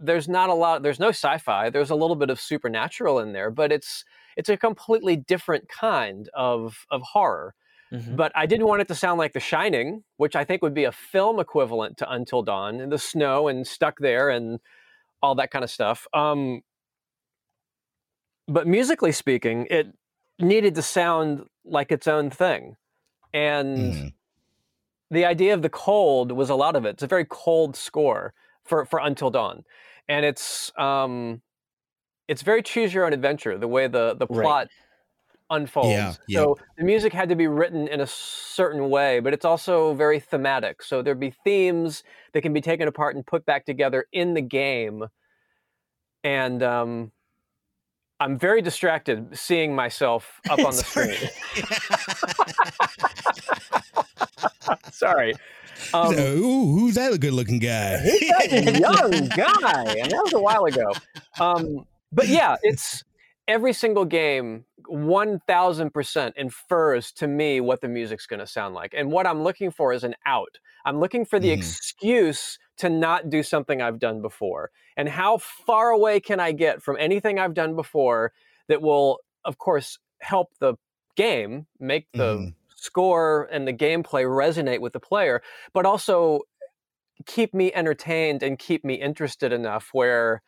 [0.00, 0.82] there's not a lot.
[0.82, 1.70] There's no sci-fi.
[1.70, 4.04] There's a little bit of supernatural in there, but it's
[4.36, 7.54] it's a completely different kind of of horror.
[7.92, 8.16] Mm-hmm.
[8.16, 10.84] But I didn't want it to sound like The Shining, which I think would be
[10.84, 14.60] a film equivalent to Until Dawn, and the snow and stuck there and
[15.22, 16.06] all that kind of stuff.
[16.12, 16.62] Um,
[18.46, 19.94] but musically speaking, it
[20.38, 22.76] needed to sound like its own thing.
[23.32, 24.12] And mm.
[25.10, 26.90] the idea of the cold was a lot of it.
[26.90, 28.32] It's a very cold score
[28.64, 29.64] for, for Until Dawn.
[30.08, 31.42] And it's um
[32.28, 34.68] it's very choose your own adventure, the way the, the plot right.
[35.50, 35.90] unfolds.
[35.90, 36.40] Yeah, yeah.
[36.40, 40.20] So the music had to be written in a certain way, but it's also very
[40.20, 40.82] thematic.
[40.82, 44.42] So there'd be themes that can be taken apart and put back together in the
[44.42, 45.04] game.
[46.24, 47.12] And um
[48.20, 51.16] I'm very distracted seeing myself up on the screen.
[54.92, 55.34] Sorry.
[55.94, 57.98] Um, so, ooh, who's that a good looking guy?
[57.98, 59.84] He's a young guy.
[59.84, 60.92] And that was a while ago.
[61.38, 63.04] Um, but yeah, it's
[63.46, 68.94] every single game 1000% infers to me what the music's going to sound like.
[68.96, 70.58] And what I'm looking for is an out.
[70.84, 71.56] I'm looking for the mm.
[71.56, 74.70] excuse to not do something I've done before.
[74.96, 78.32] And how far away can I get from anything I've done before
[78.68, 80.74] that will, of course, help the
[81.16, 82.54] game, make the mm.
[82.74, 86.40] score and the gameplay resonate with the player, but also
[87.26, 90.42] keep me entertained and keep me interested enough where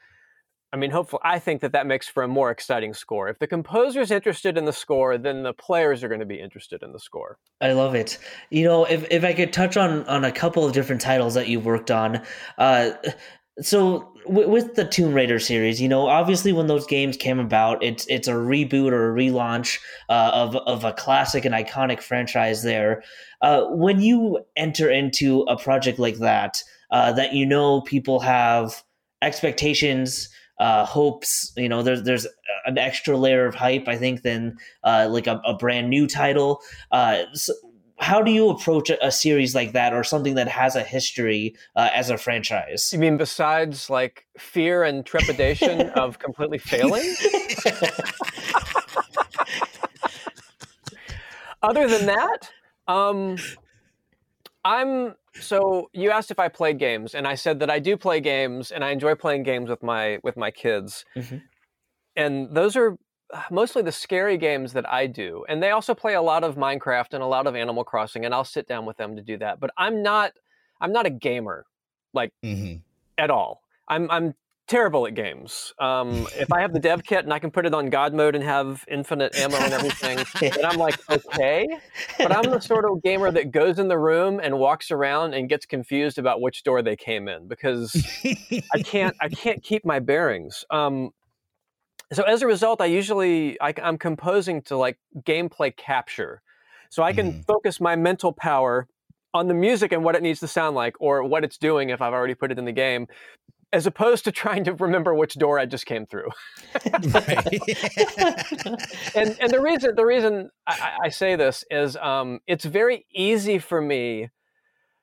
[0.72, 3.28] I mean, hopefully, I think that that makes for a more exciting score.
[3.28, 6.82] If the composer's interested in the score, then the players are going to be interested
[6.82, 7.38] in the score.
[7.60, 8.18] I love it.
[8.50, 11.48] You know, if, if I could touch on on a couple of different titles that
[11.48, 12.22] you've worked on,
[12.58, 12.92] uh,
[13.60, 17.82] so w- with the Tomb Raider series, you know, obviously when those games came about,
[17.82, 19.78] it's it's a reboot or a relaunch
[20.08, 22.62] uh, of of a classic and iconic franchise.
[22.62, 23.02] There,
[23.42, 28.84] uh, when you enter into a project like that, uh, that you know people have
[29.22, 30.28] expectations
[30.60, 31.52] uh, hopes.
[31.56, 32.28] You know, there's there's
[32.66, 36.60] an extra layer of hype, I think, than uh, like a, a, brand new title.
[36.92, 37.54] Uh, so
[37.98, 41.56] how do you approach a, a, series like that, or something that has a history
[41.76, 42.92] uh, as a franchise?
[42.92, 47.14] You mean besides like fear and trepidation of completely failing?
[51.62, 52.50] Other than that,
[52.86, 53.36] um,
[54.64, 58.20] I'm so you asked if I played games, and I said that I do play
[58.20, 61.04] games, and I enjoy playing games with my with my kids.
[61.16, 61.36] Mm-hmm.
[62.16, 62.96] And those are
[63.32, 65.44] uh, mostly the scary games that I do.
[65.48, 68.34] And they also play a lot of Minecraft and a lot of Animal Crossing, and
[68.34, 69.60] I'll sit down with them to do that.
[69.60, 70.32] But I'm not
[70.80, 71.66] I'm not a gamer,
[72.12, 72.78] like mm-hmm.
[73.16, 73.62] at all.
[73.88, 74.34] I'm I'm
[74.70, 75.74] terrible at games.
[75.80, 78.36] Um, if I have the dev kit and I can put it on God mode
[78.36, 81.66] and have infinite ammo and everything, then I'm like, okay.
[82.16, 85.48] But I'm the sort of gamer that goes in the room and walks around and
[85.48, 87.94] gets confused about which door they came in because
[88.72, 90.64] I can't I can't keep my bearings.
[90.70, 91.10] Um,
[92.12, 96.42] so as a result, I usually I, am composing to like gameplay capture,
[96.90, 97.44] so I can mm.
[97.44, 98.86] focus my mental power
[99.34, 102.00] on the music and what it needs to sound like or what it's doing if
[102.00, 103.06] I've already put it in the game
[103.72, 106.28] as opposed to trying to remember which door I just came through.
[106.74, 106.94] and
[109.40, 113.80] and the reason the reason I, I say this is um, it's very easy for
[113.80, 114.30] me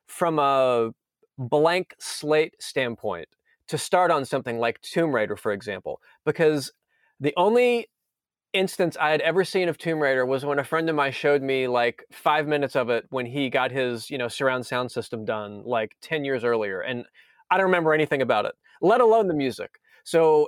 [0.07, 0.91] from a
[1.37, 3.27] blank slate standpoint
[3.67, 6.71] to start on something like Tomb Raider, for example, because
[7.19, 7.89] the only
[8.53, 11.41] instance I had ever seen of Tomb Raider was when a friend of mine showed
[11.41, 15.25] me like five minutes of it when he got his you know surround sound system
[15.25, 17.05] done like ten years earlier, and
[17.49, 19.79] I don't remember anything about it, let alone the music.
[20.03, 20.47] So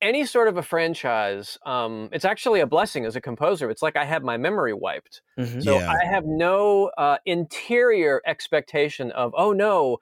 [0.00, 3.70] any sort of a franchise, um, it's actually a blessing as a composer.
[3.70, 5.22] It's like I have my memory wiped.
[5.38, 5.60] Mm-hmm.
[5.60, 5.90] So yeah.
[5.90, 9.98] I have no uh, interior expectation of, oh no,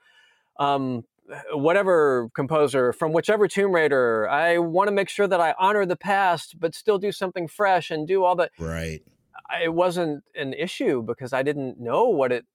[0.59, 1.05] um,
[1.53, 5.96] whatever composer from whichever Tomb Raider, I want to make sure that I honor the
[5.96, 8.50] past, but still do something fresh and do all that.
[8.59, 9.03] Right.
[9.62, 12.46] It wasn't an issue because I didn't know what it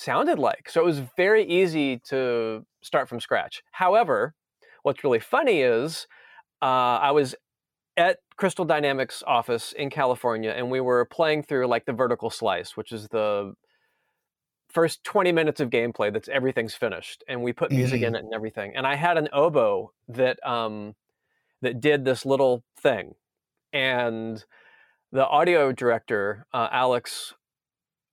[0.00, 0.70] sounded like.
[0.70, 3.62] So it was very easy to start from scratch.
[3.72, 4.34] However,
[4.82, 6.06] what's really funny is
[6.62, 7.34] uh, I was
[7.96, 12.76] at Crystal Dynamics office in California and we were playing through like the vertical slice,
[12.76, 13.54] which is the
[14.70, 18.14] first 20 minutes of gameplay that's everything's finished and we put music mm-hmm.
[18.14, 18.72] in it and everything.
[18.74, 20.94] And I had an oboe that um
[21.60, 23.14] that did this little thing.
[23.72, 24.42] And
[25.12, 27.34] the audio director, uh, Alex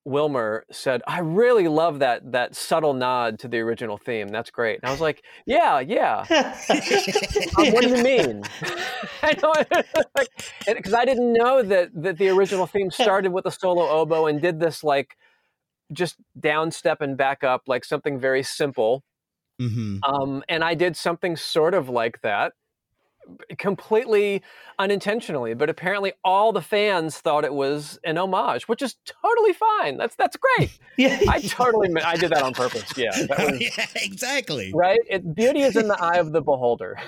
[0.08, 4.30] Wilmer said, "I really love that that subtle nod to the original theme.
[4.30, 6.26] That's great." And I was like, "Yeah, yeah."
[7.58, 8.44] um, what do you mean?
[9.22, 14.42] Because I didn't know that that the original theme started with a solo oboe and
[14.42, 15.18] did this like
[15.92, 19.04] just down step and back up, like something very simple.
[19.62, 20.04] Mm-hmm.
[20.04, 22.54] Um, and I did something sort of like that
[23.58, 24.42] completely
[24.80, 29.98] unintentionally, but apparently all the fans thought it was an homage, which is totally fine.
[29.98, 30.78] That's that's great.
[30.98, 32.92] yeah, I totally I did that on purpose.
[32.98, 34.72] Yeah, was, yeah exactly.
[34.74, 35.00] Right.
[35.10, 36.98] It, beauty is in the eye of the beholder.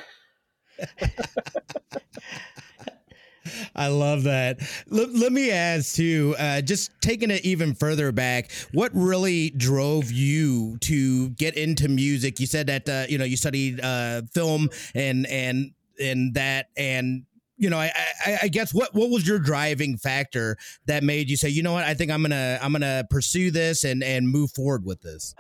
[3.76, 4.60] I love that.
[4.88, 10.12] Let, let me ask too, uh, just taking it even further back, what really drove
[10.12, 12.40] you to get into music?
[12.40, 17.26] You said that uh, you know you studied uh, film and and in that and
[17.58, 17.92] you know I,
[18.26, 21.74] I, I guess what what was your driving factor that made you say you know
[21.74, 25.36] what i think i'm gonna i'm gonna pursue this and and move forward with this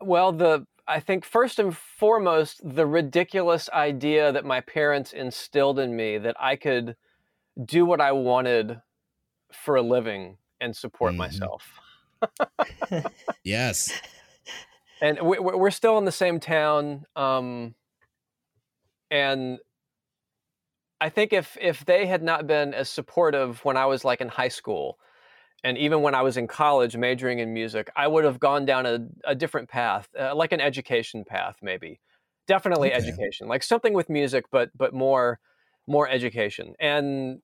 [0.00, 5.94] well the I think first and foremost, the ridiculous idea that my parents instilled in
[5.94, 6.96] me that I could
[7.64, 8.80] do what I wanted
[9.52, 11.18] for a living and support mm-hmm.
[11.18, 11.80] myself.
[13.44, 13.92] yes.
[15.00, 17.04] And we, we're still in the same town.
[17.16, 17.74] Um,
[19.10, 19.58] and
[21.02, 24.28] I think if if they had not been as supportive when I was like in
[24.28, 25.00] high school,
[25.64, 28.86] and even when I was in college majoring in music, I would have gone down
[28.86, 31.98] a, a different path, uh, like an education path, maybe.
[32.46, 32.98] Definitely okay.
[32.98, 35.40] education, like something with music, but but more
[35.88, 36.74] more education.
[36.78, 37.40] And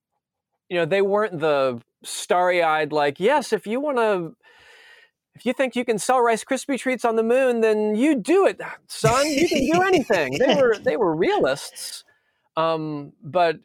[0.68, 4.36] you know, they weren't the starry-eyed like, yes, if you want to
[5.34, 8.46] if you think you can sell Rice Krispie treats on the moon, then you do
[8.46, 9.26] it, son.
[9.26, 10.38] You can do anything.
[10.38, 12.04] they were they were realists,
[12.58, 13.56] um, but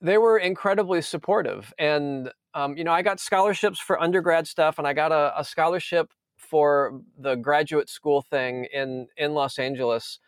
[0.00, 1.74] they were incredibly supportive.
[1.78, 5.44] And um, you know, I got scholarships for undergrad stuff, and I got a, a,
[5.44, 10.20] scholarship for the graduate school thing in in Los Angeles.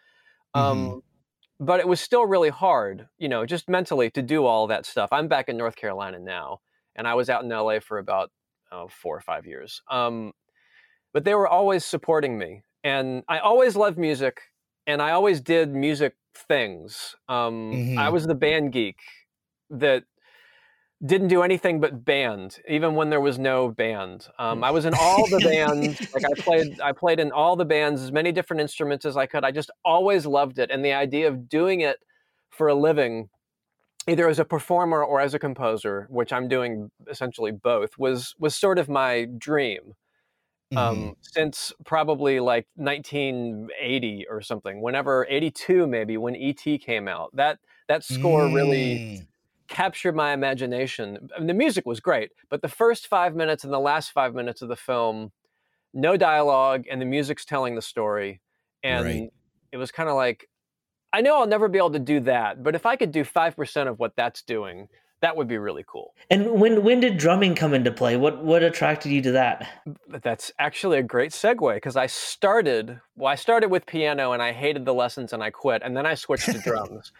[0.53, 0.99] Um, mm-hmm.
[1.61, 5.09] But it was still really hard, you know, just mentally to do all that stuff.
[5.11, 6.61] I'm back in North Carolina now,
[6.95, 8.31] and I was out in LA for about
[8.73, 9.81] oh, four or five years.
[9.91, 10.33] Um,
[11.13, 14.41] but they were always supporting me, and I always loved music,
[14.89, 17.15] and I always did music things.
[17.29, 17.99] Um, mm-hmm.
[17.99, 18.99] I was the band geek
[19.71, 20.05] that
[21.05, 24.27] didn't do anything but band, even when there was no band.
[24.39, 26.13] Um, I was in all the bands.
[26.13, 29.27] like I played, I played in all the bands, as many different instruments as I
[29.27, 29.45] could.
[29.45, 31.99] I just always loved it, and the idea of doing it
[32.51, 33.29] for a living,
[34.09, 38.57] either as a performer or as a composer, which I'm doing essentially both, was was
[38.57, 39.95] sort of my dream.
[40.77, 41.11] Um, mm-hmm.
[41.23, 48.05] since probably like 1980 or something, whenever 82 maybe when ET came out, that that
[48.05, 48.55] score mm.
[48.55, 49.27] really
[49.69, 51.29] captured my imagination.
[51.35, 54.35] I mean, the music was great, but the first five minutes and the last five
[54.35, 55.33] minutes of the film,
[55.95, 58.41] no dialogue, and the music's telling the story.
[58.83, 59.31] And right.
[59.73, 60.49] it was kind of like,
[61.13, 63.89] I know I'll never be able to do that, but if I could do 5%
[63.89, 64.89] of what that's doing,
[65.21, 66.15] that would be really cool.
[66.31, 68.17] And when when did drumming come into play?
[68.17, 69.69] What what attracted you to that?
[70.09, 74.53] That's actually a great segue because I started well, I started with piano and I
[74.53, 77.13] hated the lessons and I quit, and then I switched to drums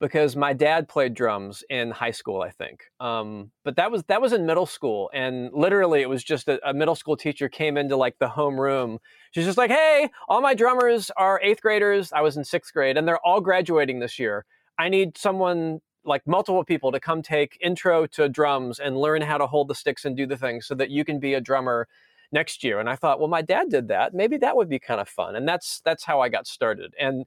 [0.00, 2.84] because my dad played drums in high school, I think.
[3.00, 6.60] Um, but that was that was in middle school, and literally it was just a,
[6.68, 8.98] a, middle school teacher came into like the home room.
[9.32, 12.12] She's just like, "Hey, all my drummers are eighth graders.
[12.12, 14.44] I was in sixth grade, and they're all graduating this year.
[14.78, 19.38] I need someone." Like multiple people to come take intro to drums and learn how
[19.38, 21.88] to hold the sticks and do the things so that you can be a drummer
[22.32, 22.80] next year.
[22.80, 24.12] And I thought, well, my dad did that.
[24.14, 25.36] Maybe that would be kind of fun.
[25.36, 26.94] And that's that's how I got started.
[26.98, 27.24] And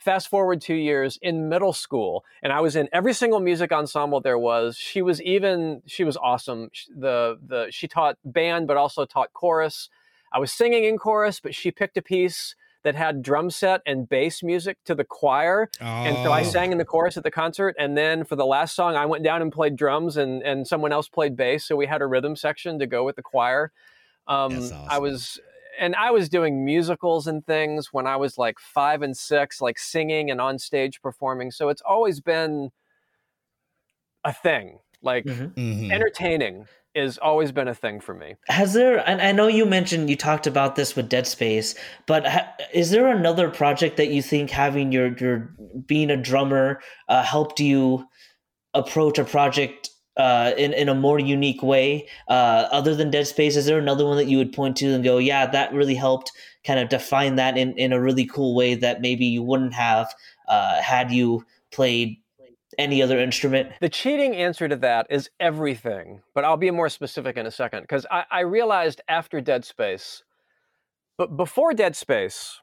[0.00, 4.22] Fast forward two years in middle school, and I was in every single music ensemble
[4.22, 4.78] there was.
[4.78, 6.70] She was even she was awesome.
[6.88, 9.90] The the she taught band, but also taught chorus.
[10.32, 14.08] I was singing in chorus, but she picked a piece that had drum set and
[14.08, 15.68] bass music to the choir.
[15.80, 15.84] Oh.
[15.84, 16.44] And so I oh.
[16.44, 17.76] sang in the chorus at the concert.
[17.78, 20.92] And then for the last song, I went down and played drums and, and someone
[20.92, 21.64] else played bass.
[21.64, 23.72] So we had a rhythm section to go with the choir.
[24.26, 24.78] Um, awesome.
[24.88, 25.38] I was
[25.78, 29.78] and I was doing musicals and things when I was like five and six, like
[29.78, 31.50] singing and on stage performing.
[31.50, 32.70] So it's always been
[34.24, 34.78] a thing.
[35.02, 35.58] Like mm-hmm.
[35.58, 35.90] mm-hmm.
[35.90, 38.36] entertaining is always been a thing for me.
[38.48, 38.98] Has there?
[39.08, 41.74] And I know you mentioned you talked about this with Dead Space,
[42.06, 45.54] but ha, is there another project that you think having your your
[45.86, 48.06] being a drummer uh, helped you
[48.74, 53.56] approach a project uh, in in a more unique way uh, other than Dead Space?
[53.56, 56.32] Is there another one that you would point to and go, yeah, that really helped
[56.64, 60.12] kind of define that in in a really cool way that maybe you wouldn't have
[60.48, 62.16] uh, had you played
[62.78, 63.72] any other instrument?
[63.80, 67.82] The cheating answer to that is everything, but I'll be more specific in a second
[67.82, 70.22] because I, I realized after Dead Space,
[71.18, 72.60] but before Dead Space.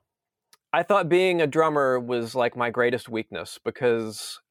[0.74, 4.42] I thought being a drummer was like my greatest weakness because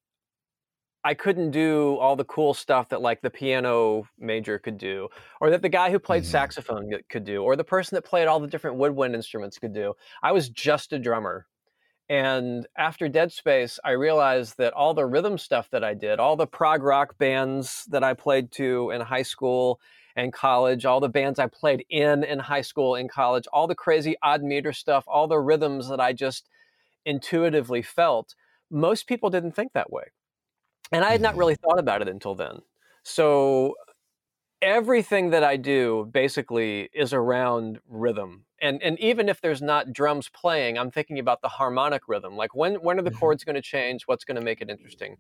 [1.07, 5.07] I couldn't do all the cool stuff that like the piano major could do,
[5.41, 6.33] or that the guy who played mm-hmm.
[6.33, 9.95] saxophone could do, or the person that played all the different woodwind instruments could do.
[10.21, 11.47] I was just a drummer.
[12.09, 16.37] And after Dead Space, I realized that all the rhythm stuff that I did, all
[16.37, 19.81] the prog rock bands that I played to in high school
[20.15, 23.75] and college, all the bands I played in in high school and college, all the
[23.75, 26.49] crazy odd meter stuff, all the rhythms that I just
[27.05, 28.35] intuitively felt,
[28.71, 30.05] most people didn't think that way.
[30.93, 31.41] And I had not mm-hmm.
[31.41, 32.61] really thought about it until then.
[33.03, 33.75] So
[34.63, 38.45] everything that I do basically is around rhythm.
[38.61, 42.37] And and even if there's not drums playing, I'm thinking about the harmonic rhythm.
[42.37, 43.19] Like when when are the mm-hmm.
[43.19, 44.03] chords going to change?
[44.07, 45.19] What's going to make it interesting?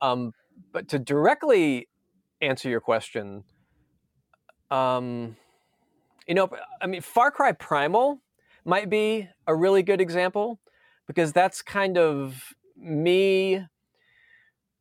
[0.00, 0.32] Um,
[0.72, 1.88] but to directly
[2.40, 3.44] answer your question,
[4.70, 5.36] um,
[6.26, 6.50] you know,
[6.80, 8.20] I mean, Far Cry Primal
[8.64, 10.60] might be a really good example
[11.06, 13.64] because that's kind of me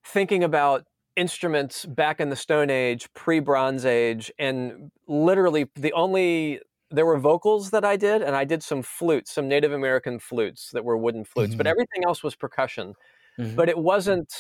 [0.04, 0.86] thinking about
[1.18, 7.18] instruments back in the Stone Age, pre Bronze Age, and literally the only there were
[7.18, 10.98] vocals that I did, and I did some flutes, some Native American flutes that were
[10.98, 11.58] wooden flutes, mm-hmm.
[11.58, 12.94] but everything else was percussion.
[13.38, 13.56] Mm-hmm.
[13.56, 14.34] But it wasn't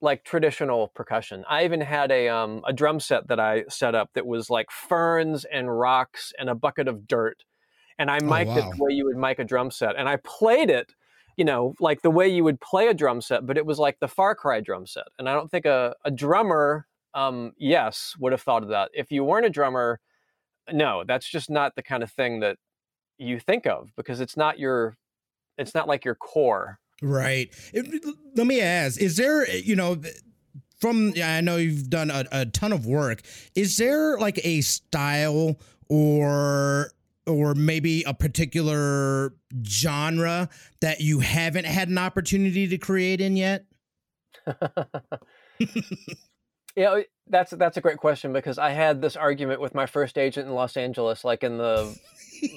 [0.00, 1.44] like traditional percussion.
[1.48, 4.70] I even had a um, a drum set that I set up that was like
[4.70, 7.44] ferns and rocks and a bucket of dirt,
[7.98, 8.58] and I oh, mic'd oh, wow.
[8.58, 10.94] it the way you would mic a drum set, and I played it
[11.38, 14.00] you know, like the way you would play a drum set, but it was like
[14.00, 15.06] the Far Cry drum set.
[15.20, 18.90] And I don't think a, a drummer, um, yes, would have thought of that.
[18.92, 20.00] If you weren't a drummer,
[20.72, 22.56] no, that's just not the kind of thing that
[23.18, 24.96] you think of because it's not your,
[25.56, 26.80] it's not like your core.
[27.00, 27.54] Right.
[28.34, 30.02] Let me ask: Is there, you know,
[30.80, 33.22] from I know you've done a, a ton of work.
[33.54, 36.90] Is there like a style or
[37.28, 40.48] or maybe a particular genre
[40.80, 43.66] that you haven't had an opportunity to create in yet?
[46.76, 50.48] yeah, that's that's a great question because I had this argument with my first agent
[50.48, 51.96] in Los Angeles, like in the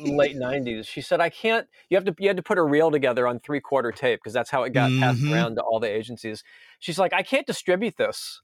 [0.04, 0.88] late '90s.
[0.88, 1.68] She said, "I can't.
[1.90, 2.16] You have to.
[2.20, 4.72] You had to put a reel together on three quarter tape because that's how it
[4.72, 5.02] got mm-hmm.
[5.02, 6.44] passed around to all the agencies."
[6.80, 8.42] She's like, "I can't distribute this."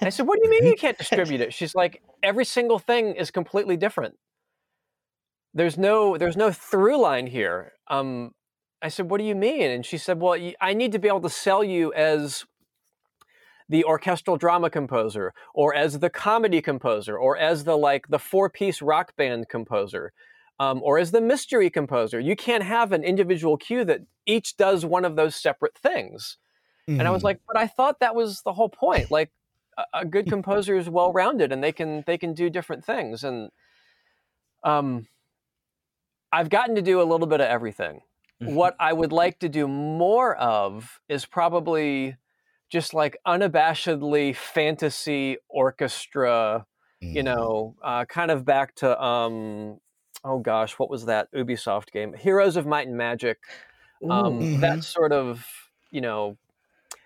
[0.00, 3.14] I said, "What do you mean you can't distribute it?" She's like, "Every single thing
[3.14, 4.16] is completely different."
[5.56, 7.72] There's no there's no through line here.
[7.88, 8.32] Um,
[8.82, 9.70] I said, what do you mean?
[9.70, 12.44] And she said, well, I need to be able to sell you as
[13.68, 18.50] the orchestral drama composer or as the comedy composer or as the like the four
[18.50, 20.12] piece rock band composer
[20.60, 24.84] um, or as the mystery composer you can't have an individual cue that each does
[24.84, 26.38] one of those separate things
[26.88, 27.00] mm-hmm.
[27.00, 27.26] and i was mm-hmm.
[27.26, 29.32] like but i thought that was the whole point like
[29.76, 33.24] a, a good composer is well rounded and they can they can do different things
[33.24, 33.50] and
[34.62, 35.08] um
[36.32, 38.00] I've gotten to do a little bit of everything.
[38.42, 38.54] Mm-hmm.
[38.54, 42.16] What I would like to do more of is probably
[42.68, 46.66] just like unabashedly fantasy orchestra,
[47.02, 47.16] mm-hmm.
[47.16, 49.78] you know, uh, kind of back to um,
[50.24, 52.12] oh gosh, what was that Ubisoft game?
[52.12, 53.38] Heroes of Might and Magic.
[54.04, 54.60] Um, mm-hmm.
[54.60, 55.46] That sort of
[55.90, 56.36] you know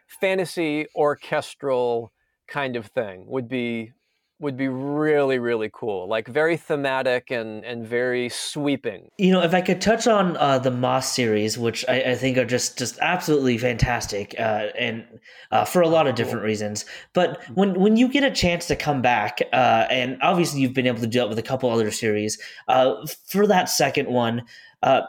[0.09, 2.13] fantasy orchestral
[2.49, 3.93] kind of thing would be
[4.41, 9.55] would be really really cool like very thematic and and very sweeping you know if
[9.55, 12.99] i could touch on uh, the moss series which I, I, think are just just
[13.01, 15.05] absolutely fantastic uh, and
[15.51, 17.55] uh, for a lot of different reasons but mm-hmm.
[17.55, 21.01] when when you get a chance to come back uh, and obviously you've been able
[21.01, 22.39] to do that with a couple other series
[22.69, 22.95] uh,
[23.27, 24.43] for that second one
[24.83, 25.03] uh,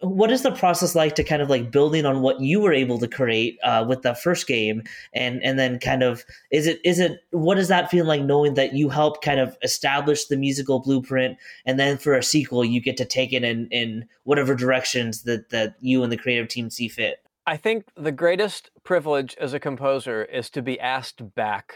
[0.00, 2.98] what is the process like to kind of like building on what you were able
[2.98, 4.82] to create uh, with the first game?
[5.12, 8.54] And and then kind of is it is it what does that feel like knowing
[8.54, 11.36] that you help kind of establish the musical blueprint
[11.66, 15.50] and then for a sequel you get to take it in in whatever directions that
[15.50, 17.22] that you and the creative team see fit?
[17.46, 21.74] I think the greatest privilege as a composer is to be asked back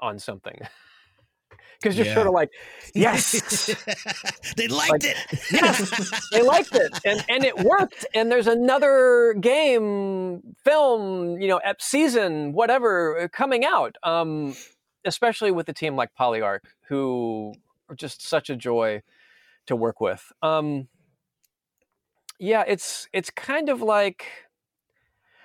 [0.00, 0.60] on something
[1.80, 2.14] because you're yeah.
[2.14, 2.50] sort of like,
[2.94, 3.66] yes,
[4.56, 5.16] they liked like, it.
[5.50, 8.06] yes, they liked it, and and it worked.
[8.14, 13.96] And there's another game, film, you know, season, whatever, uh, coming out.
[14.02, 14.54] Um,
[15.04, 17.54] especially with a team like Polyarc, who
[17.88, 19.02] are just such a joy
[19.66, 20.30] to work with.
[20.42, 20.88] Um,
[22.38, 24.26] yeah, it's it's kind of like.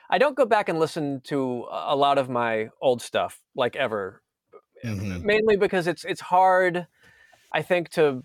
[0.08, 4.22] I don't go back and listen to a lot of my old stuff like ever
[4.86, 5.26] mm-hmm.
[5.26, 6.88] mainly because it's it's hard,
[7.52, 8.24] I think, to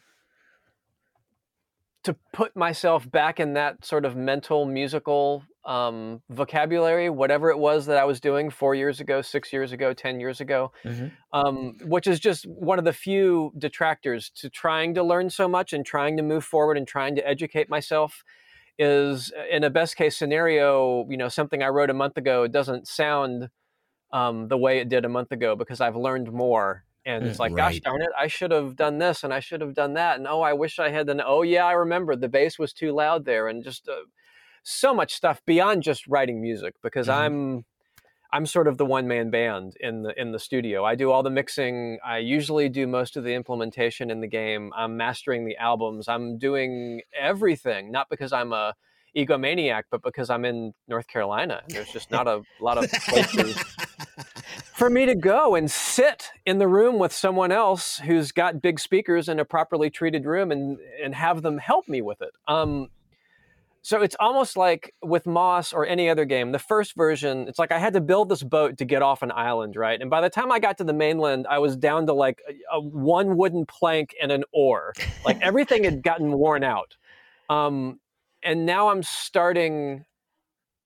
[2.05, 7.85] to put myself back in that sort of mental musical um, vocabulary, whatever it was
[7.87, 11.09] that I was doing four years ago, six years ago, ten years ago, mm-hmm.
[11.33, 15.73] um, which is just one of the few detractors to trying to learn so much
[15.73, 18.25] and trying to move forward and trying to educate myself.
[18.83, 22.89] Is in a best case scenario, you know, something I wrote a month ago doesn't
[22.89, 23.51] sound
[24.13, 26.85] um, the way it did a month ago because I've learned more.
[27.07, 27.73] And it's mm, like, right.
[27.73, 30.19] gosh darn it, I should have done this and I should have done that.
[30.19, 31.23] And oh, I wish I had done.
[31.25, 34.03] Oh, yeah, I remember the bass was too loud there, and just uh,
[34.63, 37.21] so much stuff beyond just writing music because mm-hmm.
[37.21, 37.65] I'm
[38.33, 40.85] I'm sort of the one man band in the in the studio.
[40.85, 41.99] I do all the mixing.
[42.05, 44.71] I usually do most of the implementation in the game.
[44.77, 46.07] I'm mastering the albums.
[46.07, 48.75] I'm doing everything, not because I'm a
[49.17, 51.63] egomaniac, but because I'm in North Carolina.
[51.69, 53.57] There's just not a lot of places
[54.75, 58.81] for me to go and sit in the room with someone else who's got big
[58.81, 62.33] speakers in a properly treated room and and have them help me with it.
[62.49, 62.89] Um,
[63.83, 67.73] so it's almost like with Moss or any other game, the first version, it's like
[67.73, 69.99] I had to build this boat to get off an island, right?
[69.99, 72.77] And by the time I got to the mainland, I was down to like a,
[72.77, 74.93] a one wooden plank and an oar.
[75.25, 76.97] Like everything had gotten worn out.
[77.49, 78.01] Um,
[78.43, 80.05] and now I'm starting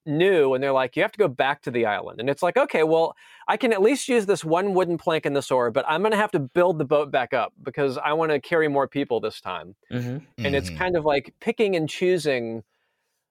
[0.07, 2.57] new and they're like you have to go back to the island and it's like
[2.57, 3.15] okay well
[3.49, 6.13] i can at least use this one wooden plank in this oar but i'm going
[6.13, 9.19] to have to build the boat back up because i want to carry more people
[9.19, 10.09] this time mm-hmm.
[10.09, 10.55] and mm-hmm.
[10.55, 12.63] it's kind of like picking and choosing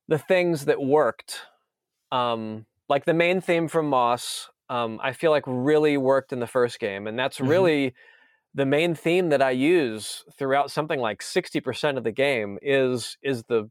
[0.07, 1.41] the things that worked
[2.11, 6.47] um, like the main theme from moss um, i feel like really worked in the
[6.47, 7.49] first game and that's mm-hmm.
[7.49, 7.93] really
[8.55, 13.43] the main theme that i use throughout something like 60% of the game is is
[13.43, 13.69] the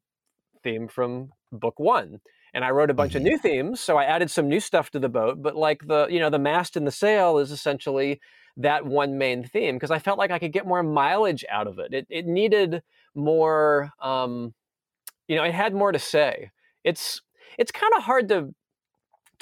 [0.62, 2.20] theme from book one
[2.54, 3.18] and I wrote a bunch mm-hmm.
[3.18, 3.80] of new themes.
[3.80, 6.38] So I added some new stuff to the boat, but like the you know the
[6.38, 8.20] mast and the sail is essentially
[8.58, 11.78] that one main theme because I felt like I could get more mileage out of
[11.78, 11.94] it.
[11.94, 12.82] It it needed
[13.14, 14.54] more, um,
[15.28, 16.50] you know, it had more to say.
[16.84, 17.22] It's
[17.58, 18.54] it's kind of hard to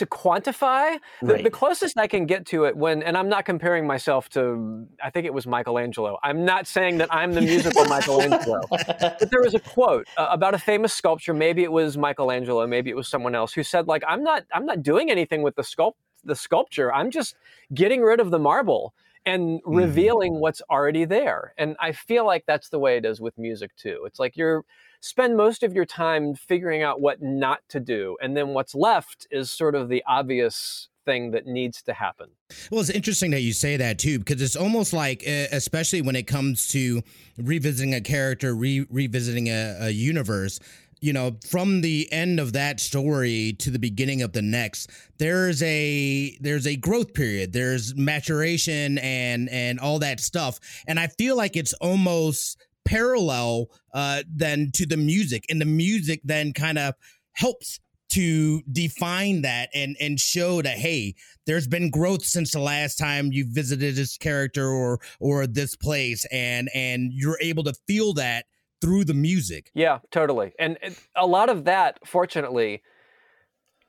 [0.01, 0.99] to quantify.
[1.21, 1.45] The, right.
[1.45, 5.11] the, closest I can get to it when, and I'm not comparing myself to, I
[5.11, 6.19] think it was Michelangelo.
[6.23, 8.63] I'm not saying that I'm the musical Michelangelo.
[8.71, 11.35] But there was a quote uh, about a famous sculpture.
[11.35, 14.65] Maybe it was Michelangelo, maybe it was someone else who said, like, I'm not, I'm
[14.65, 16.91] not doing anything with the sculpt, the sculpture.
[16.93, 17.37] I'm just
[17.75, 18.95] getting rid of the marble
[19.27, 19.75] and mm-hmm.
[19.75, 20.41] revealing mm.
[20.41, 21.53] what's already there.
[21.59, 24.05] And I feel like that's the way it is with music too.
[24.07, 24.65] It's like you're
[25.01, 28.17] spend most of your time figuring out what not to do.
[28.23, 32.29] And then what's left is sort of the obvious thing that needs to happen.
[32.71, 36.17] Well, it's interesting that you say that too, because it's almost like, eh, especially when
[36.17, 37.03] it comes to
[37.39, 40.61] revisiting a character, re- revisiting a, a universe,
[41.01, 45.63] you know from the end of that story to the beginning of the next there's
[45.63, 51.37] a there's a growth period there's maturation and and all that stuff and i feel
[51.37, 52.59] like it's almost
[52.91, 56.95] parallel uh, then to the music, and the music then kind of
[57.33, 57.79] helps
[58.11, 61.15] to define that and and show that hey
[61.47, 66.27] there's been growth since the last time you visited this character or or this place
[66.33, 68.47] and and you're able to feel that
[68.81, 70.77] through the music yeah totally and
[71.15, 72.83] a lot of that fortunately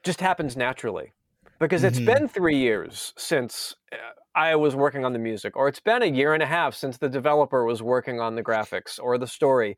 [0.04, 1.14] just happens naturally
[1.60, 2.06] because it's mm-hmm.
[2.06, 3.96] been three years since uh,
[4.36, 6.98] I was working on the music, or it's been a year and a half since
[6.98, 9.78] the developer was working on the graphics or the story.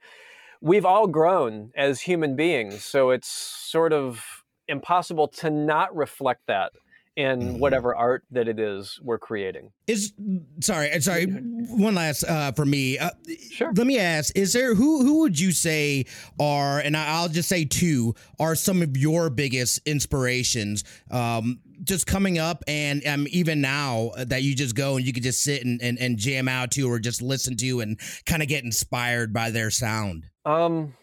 [0.62, 6.72] We've all grown as human beings, so it's sort of impossible to not reflect that
[7.16, 7.60] in mm-hmm.
[7.60, 9.72] whatever art that it is we're creating.
[9.88, 10.14] Is
[10.62, 11.26] sorry, uh, sorry.
[11.26, 12.98] One last uh, for me.
[12.98, 13.12] Uh,
[13.52, 13.72] sure.
[13.76, 16.06] Let me ask: Is there who who would you say
[16.40, 20.84] are, and I'll just say two, are some of your biggest inspirations?
[21.12, 25.24] Um, just coming up and um, even now that you just go and you can
[25.24, 28.48] just sit and, and, and jam out to or just listen to and kind of
[28.48, 30.26] get inspired by their sound.
[30.46, 30.94] Um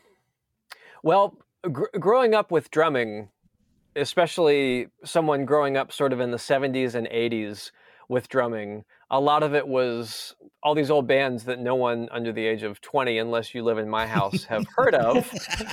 [1.02, 1.36] well
[1.70, 3.28] gr- growing up with drumming
[3.96, 7.70] especially someone growing up sort of in the 70s and 80s
[8.08, 12.32] with drumming a lot of it was all these old bands that no one under
[12.32, 15.30] the age of 20 unless you live in my house have heard of.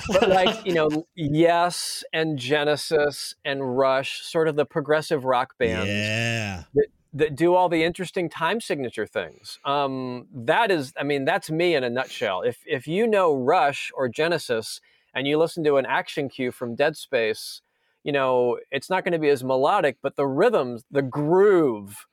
[0.07, 5.89] But like you know yes and genesis and rush sort of the progressive rock bands
[5.89, 6.63] yeah.
[6.73, 9.59] that, that do all the interesting time signature things.
[9.65, 12.41] Um, that is i mean that's me in a nutshell.
[12.41, 14.81] If if you know rush or genesis
[15.13, 17.61] and you listen to an action cue from dead space
[18.03, 22.05] you know it's not going to be as melodic but the rhythms the groove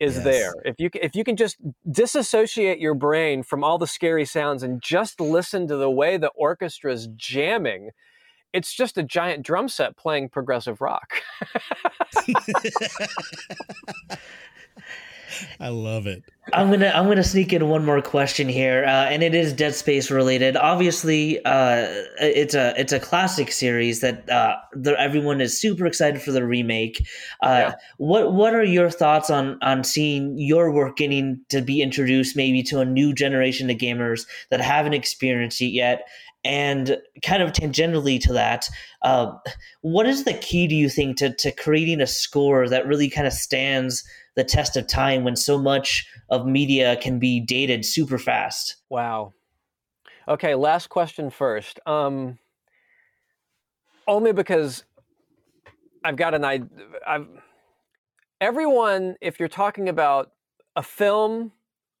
[0.00, 0.24] is yes.
[0.24, 0.52] there.
[0.64, 1.56] If you if you can just
[1.90, 6.30] disassociate your brain from all the scary sounds and just listen to the way the
[6.34, 7.90] orchestra is jamming,
[8.52, 11.22] it's just a giant drum set playing progressive rock.
[15.60, 16.22] I love it.
[16.52, 19.74] I'm gonna I'm gonna sneak in one more question here, uh, and it is Dead
[19.74, 20.56] Space related.
[20.56, 21.86] Obviously, uh,
[22.20, 26.46] it's a it's a classic series that uh, the, everyone is super excited for the
[26.46, 27.06] remake.
[27.42, 27.74] Uh, yeah.
[27.98, 32.62] What what are your thoughts on on seeing your work getting to be introduced maybe
[32.64, 36.08] to a new generation of gamers that haven't experienced it yet?
[36.48, 38.70] And kind of tangentially to that,
[39.02, 39.32] uh,
[39.82, 43.26] what is the key do you think to to creating a score that really kind
[43.26, 44.02] of stands
[44.38, 48.76] the test of time when so much of media can be dated super fast.
[48.88, 49.34] Wow.
[50.28, 51.80] Okay, last question first.
[51.86, 52.38] Um,
[54.06, 54.84] only because
[56.04, 56.68] I've got an idea.
[57.04, 57.26] I've,
[58.40, 60.30] everyone, if you're talking about
[60.76, 61.50] a film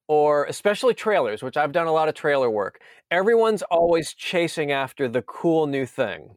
[0.08, 2.80] or especially trailers, which I've done a lot of trailer work,
[3.10, 6.36] everyone's always chasing after the cool new thing.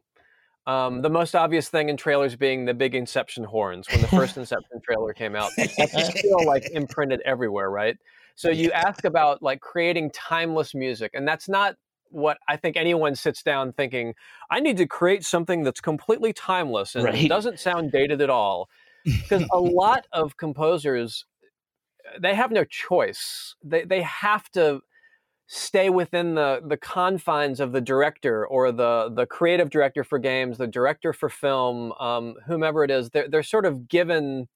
[0.66, 4.36] Um, the most obvious thing in trailers being the big Inception horns when the first
[4.36, 5.50] Inception trailer came out.
[5.56, 7.96] That's still like imprinted everywhere, right?
[8.36, 11.74] So you ask about like creating timeless music, and that's not
[12.12, 14.14] what I think anyone sits down thinking,
[14.50, 17.28] I need to create something that's completely timeless and right.
[17.28, 18.68] doesn't sound dated at all.
[19.04, 21.24] Because a lot of composers,
[22.20, 23.54] they have no choice.
[23.62, 24.80] They, they have to
[25.46, 30.58] stay within the the confines of the director or the the creative director for games,
[30.58, 33.10] the director for film, um, whomever it is.
[33.10, 34.48] They're they're sort of given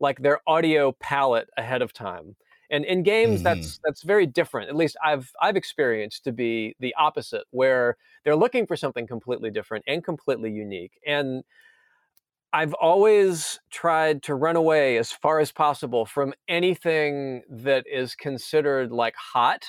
[0.00, 2.36] like their audio palette ahead of time.
[2.70, 3.44] And in games, mm-hmm.
[3.44, 4.70] that's that's very different.
[4.70, 9.50] At least I've I've experienced to be the opposite, where they're looking for something completely
[9.50, 10.98] different and completely unique.
[11.06, 11.44] And
[12.54, 18.92] I've always tried to run away as far as possible from anything that is considered
[18.92, 19.64] like hot,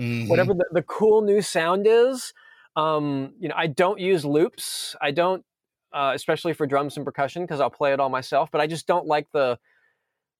[0.00, 0.26] mm-hmm.
[0.26, 2.32] whatever the, the, cool new sound is.
[2.76, 4.96] Um, you know, I don't use loops.
[5.02, 5.44] I don't,
[5.92, 8.50] uh, especially for drums and percussion, because I'll play it all myself.
[8.50, 9.58] But I just don't like the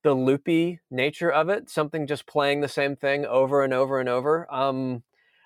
[0.05, 1.68] the loopy nature of it.
[1.68, 4.53] Something just playing the same thing over and over and over.
[4.53, 5.03] Um,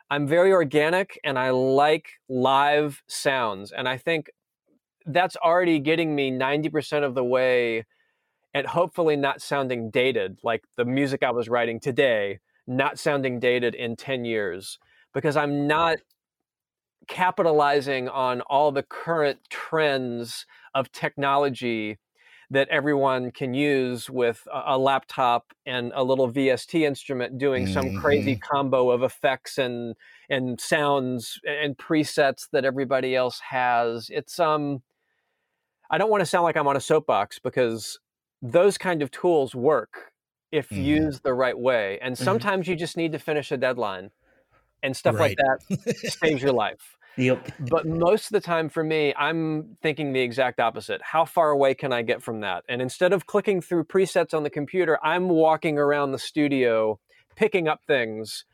[0.09, 3.73] I'm very organic, and I like live sounds.
[3.73, 4.31] And I think
[5.07, 7.85] that's already getting me 90% of the way
[8.55, 13.75] and hopefully not sounding dated like the music I was writing today, not sounding dated
[13.75, 14.79] in 10 years
[15.13, 15.99] because I'm not
[17.09, 21.99] capitalizing on all the current trends of technology
[22.51, 27.99] that everyone can use with a, laptop and a little VST instrument doing some mm-hmm.
[27.99, 29.97] crazy combo of effects and
[30.31, 34.09] and sounds and presets that everybody else has.
[34.11, 34.83] It's um
[35.91, 37.99] I don't want to sound like I'm on a soapbox because
[38.43, 40.13] those kind of tools work
[40.53, 40.83] if mm-hmm.
[40.83, 41.99] used the right way.
[42.01, 42.25] And mm-hmm.
[42.25, 42.73] sometimes mm-hmm.
[42.73, 44.11] you just need to finish a deadline
[44.83, 45.37] and stuff right.
[45.37, 46.97] like that saves your life.
[47.17, 47.53] Yep.
[47.71, 51.01] But most of the time for me, I'm thinking the exact opposite.
[51.03, 52.65] How far away can I get from that?
[52.69, 57.01] And instead of clicking through presets on the computer, I'm walking around the studio,
[57.35, 58.45] picking up things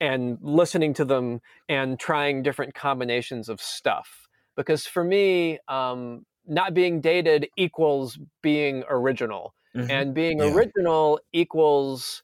[0.00, 4.28] and listening to them and trying different combinations of stuff.
[4.56, 9.54] Because for me, um, not being dated equals being original.
[9.76, 9.90] Mm-hmm.
[9.90, 10.54] And being yeah.
[10.54, 12.22] original equals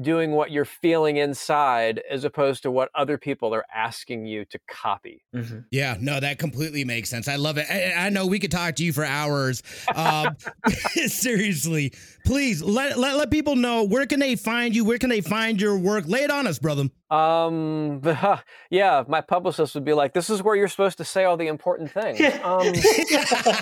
[0.00, 4.58] doing what you're feeling inside as opposed to what other people are asking you to
[4.68, 5.22] copy.
[5.34, 5.60] Mm-hmm.
[5.70, 7.28] Yeah, no, that completely makes sense.
[7.28, 7.66] I love it.
[7.70, 9.62] I, I know we could talk to you for hours.
[9.94, 10.36] Um,
[11.06, 11.92] seriously,
[12.24, 14.84] please let, let let people know where can they find you?
[14.84, 16.06] Where can they find your work?
[16.08, 16.84] Lay it on us, brother.
[17.10, 18.02] Um,
[18.70, 21.46] yeah, my publicist would be like, "This is where you're supposed to say all the
[21.46, 22.72] important things." Um,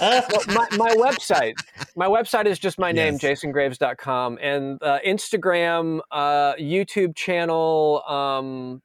[0.01, 1.55] well, my, my website,
[1.95, 3.43] my website is just my name, yes.
[3.43, 8.83] jasongraves.com, and uh, Instagram, uh, YouTube channel, um,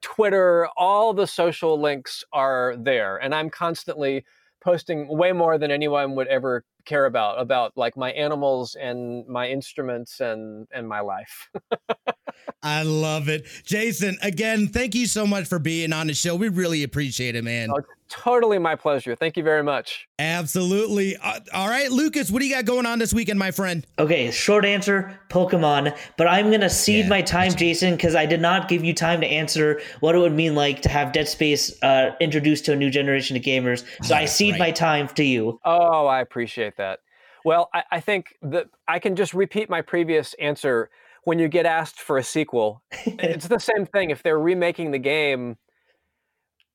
[0.00, 4.24] Twitter, all the social links are there, and I'm constantly
[4.62, 9.48] posting way more than anyone would ever care about about like my animals and my
[9.48, 11.48] instruments and and my life.
[12.62, 13.46] I love it.
[13.64, 16.36] Jason, again, thank you so much for being on the show.
[16.36, 17.70] We really appreciate it, man.
[17.70, 17.80] Oh,
[18.10, 19.14] totally my pleasure.
[19.14, 20.06] Thank you very much.
[20.18, 21.16] Absolutely.
[21.16, 23.86] Uh, all right, Lucas, what do you got going on this weekend, my friend?
[23.98, 28.26] Okay, short answer Pokemon, but I'm going to cede yeah, my time, Jason, because I
[28.26, 31.28] did not give you time to answer what it would mean like to have Dead
[31.28, 33.84] Space uh, introduced to a new generation of gamers.
[34.02, 34.58] So I cede right.
[34.58, 35.60] my time to you.
[35.64, 37.00] Oh, I appreciate that.
[37.44, 40.90] Well, I, I think that I can just repeat my previous answer
[41.24, 42.82] when you get asked for a sequel.
[43.06, 44.10] it's the same thing.
[44.10, 45.56] If they're remaking the game,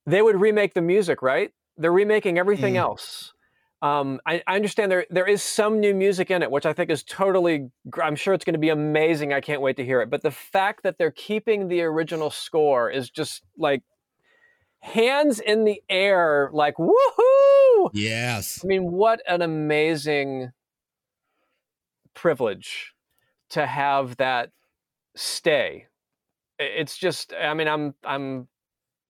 [0.05, 1.51] they would remake the music, right?
[1.77, 2.79] They're remaking everything mm.
[2.79, 3.33] else.
[3.81, 6.89] Um, I, I, understand there there is some new music in it, which I think
[6.89, 7.69] is totally.
[8.01, 9.33] I'm sure it's going to be amazing.
[9.33, 10.09] I can't wait to hear it.
[10.09, 13.83] But the fact that they're keeping the original score is just like
[14.79, 17.89] hands in the air, like woohoo!
[17.93, 18.61] Yes.
[18.63, 20.51] I mean, what an amazing
[22.13, 22.93] privilege
[23.49, 24.51] to have that
[25.15, 25.87] stay.
[26.57, 28.47] It's just, I mean, I'm, I'm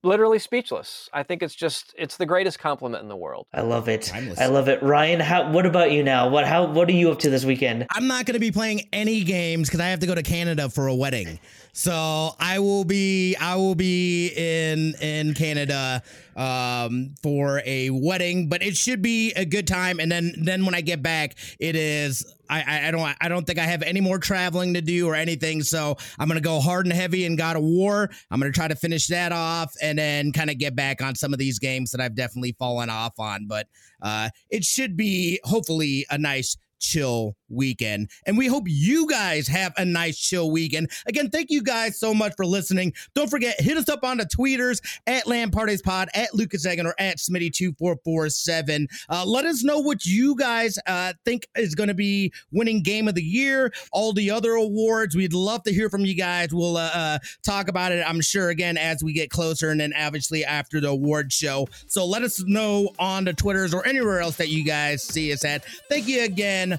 [0.06, 1.10] literally speechless.
[1.12, 3.46] I think it's just, it's the greatest compliment in the world.
[3.52, 4.02] I love it.
[4.02, 4.40] Timeless.
[4.40, 4.82] I love it.
[4.82, 6.28] Ryan, how, what about you now?
[6.28, 7.86] What, how, what are you up to this weekend?
[7.90, 10.70] I'm not going to be playing any games because I have to go to Canada
[10.70, 11.38] for a wedding.
[11.76, 16.02] So I will be, I will be in, in Canada
[16.34, 20.00] um, for a wedding, but it should be a good time.
[20.00, 23.58] And then then when I get back, it is I, I don't I don't think
[23.58, 25.62] I have any more traveling to do or anything.
[25.62, 28.08] So I'm gonna go hard and heavy in God of War.
[28.30, 31.34] I'm gonna try to finish that off and then kind of get back on some
[31.34, 33.46] of these games that I've definitely fallen off on.
[33.46, 33.66] But
[34.00, 38.10] uh, it should be hopefully a nice chill weekend.
[38.26, 40.90] And we hope you guys have a nice chill weekend.
[41.06, 42.92] Again, thank you guys so much for listening.
[43.14, 46.86] Don't forget, hit us up on the tweeters at Land Parties Pod, at Lucas Egan,
[46.86, 48.86] or at Smitty2447.
[49.08, 53.08] Uh, let us know what you guys uh, think is going to be winning game
[53.08, 55.16] of the year, all the other awards.
[55.16, 56.52] We'd love to hear from you guys.
[56.52, 59.92] We'll uh, uh talk about it, I'm sure, again, as we get closer and then
[59.94, 61.68] obviously after the award show.
[61.86, 65.44] So let us know on the Twitters or anywhere else that you guys see us
[65.44, 65.64] at.
[65.88, 66.78] Thank you again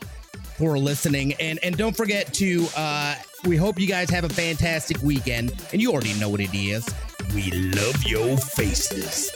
[0.58, 1.34] for listening.
[1.36, 5.82] And and don't forget to uh, We hope you guys have a fantastic weekend, and
[5.82, 6.88] you already know what it is.
[7.34, 9.32] We love your faces.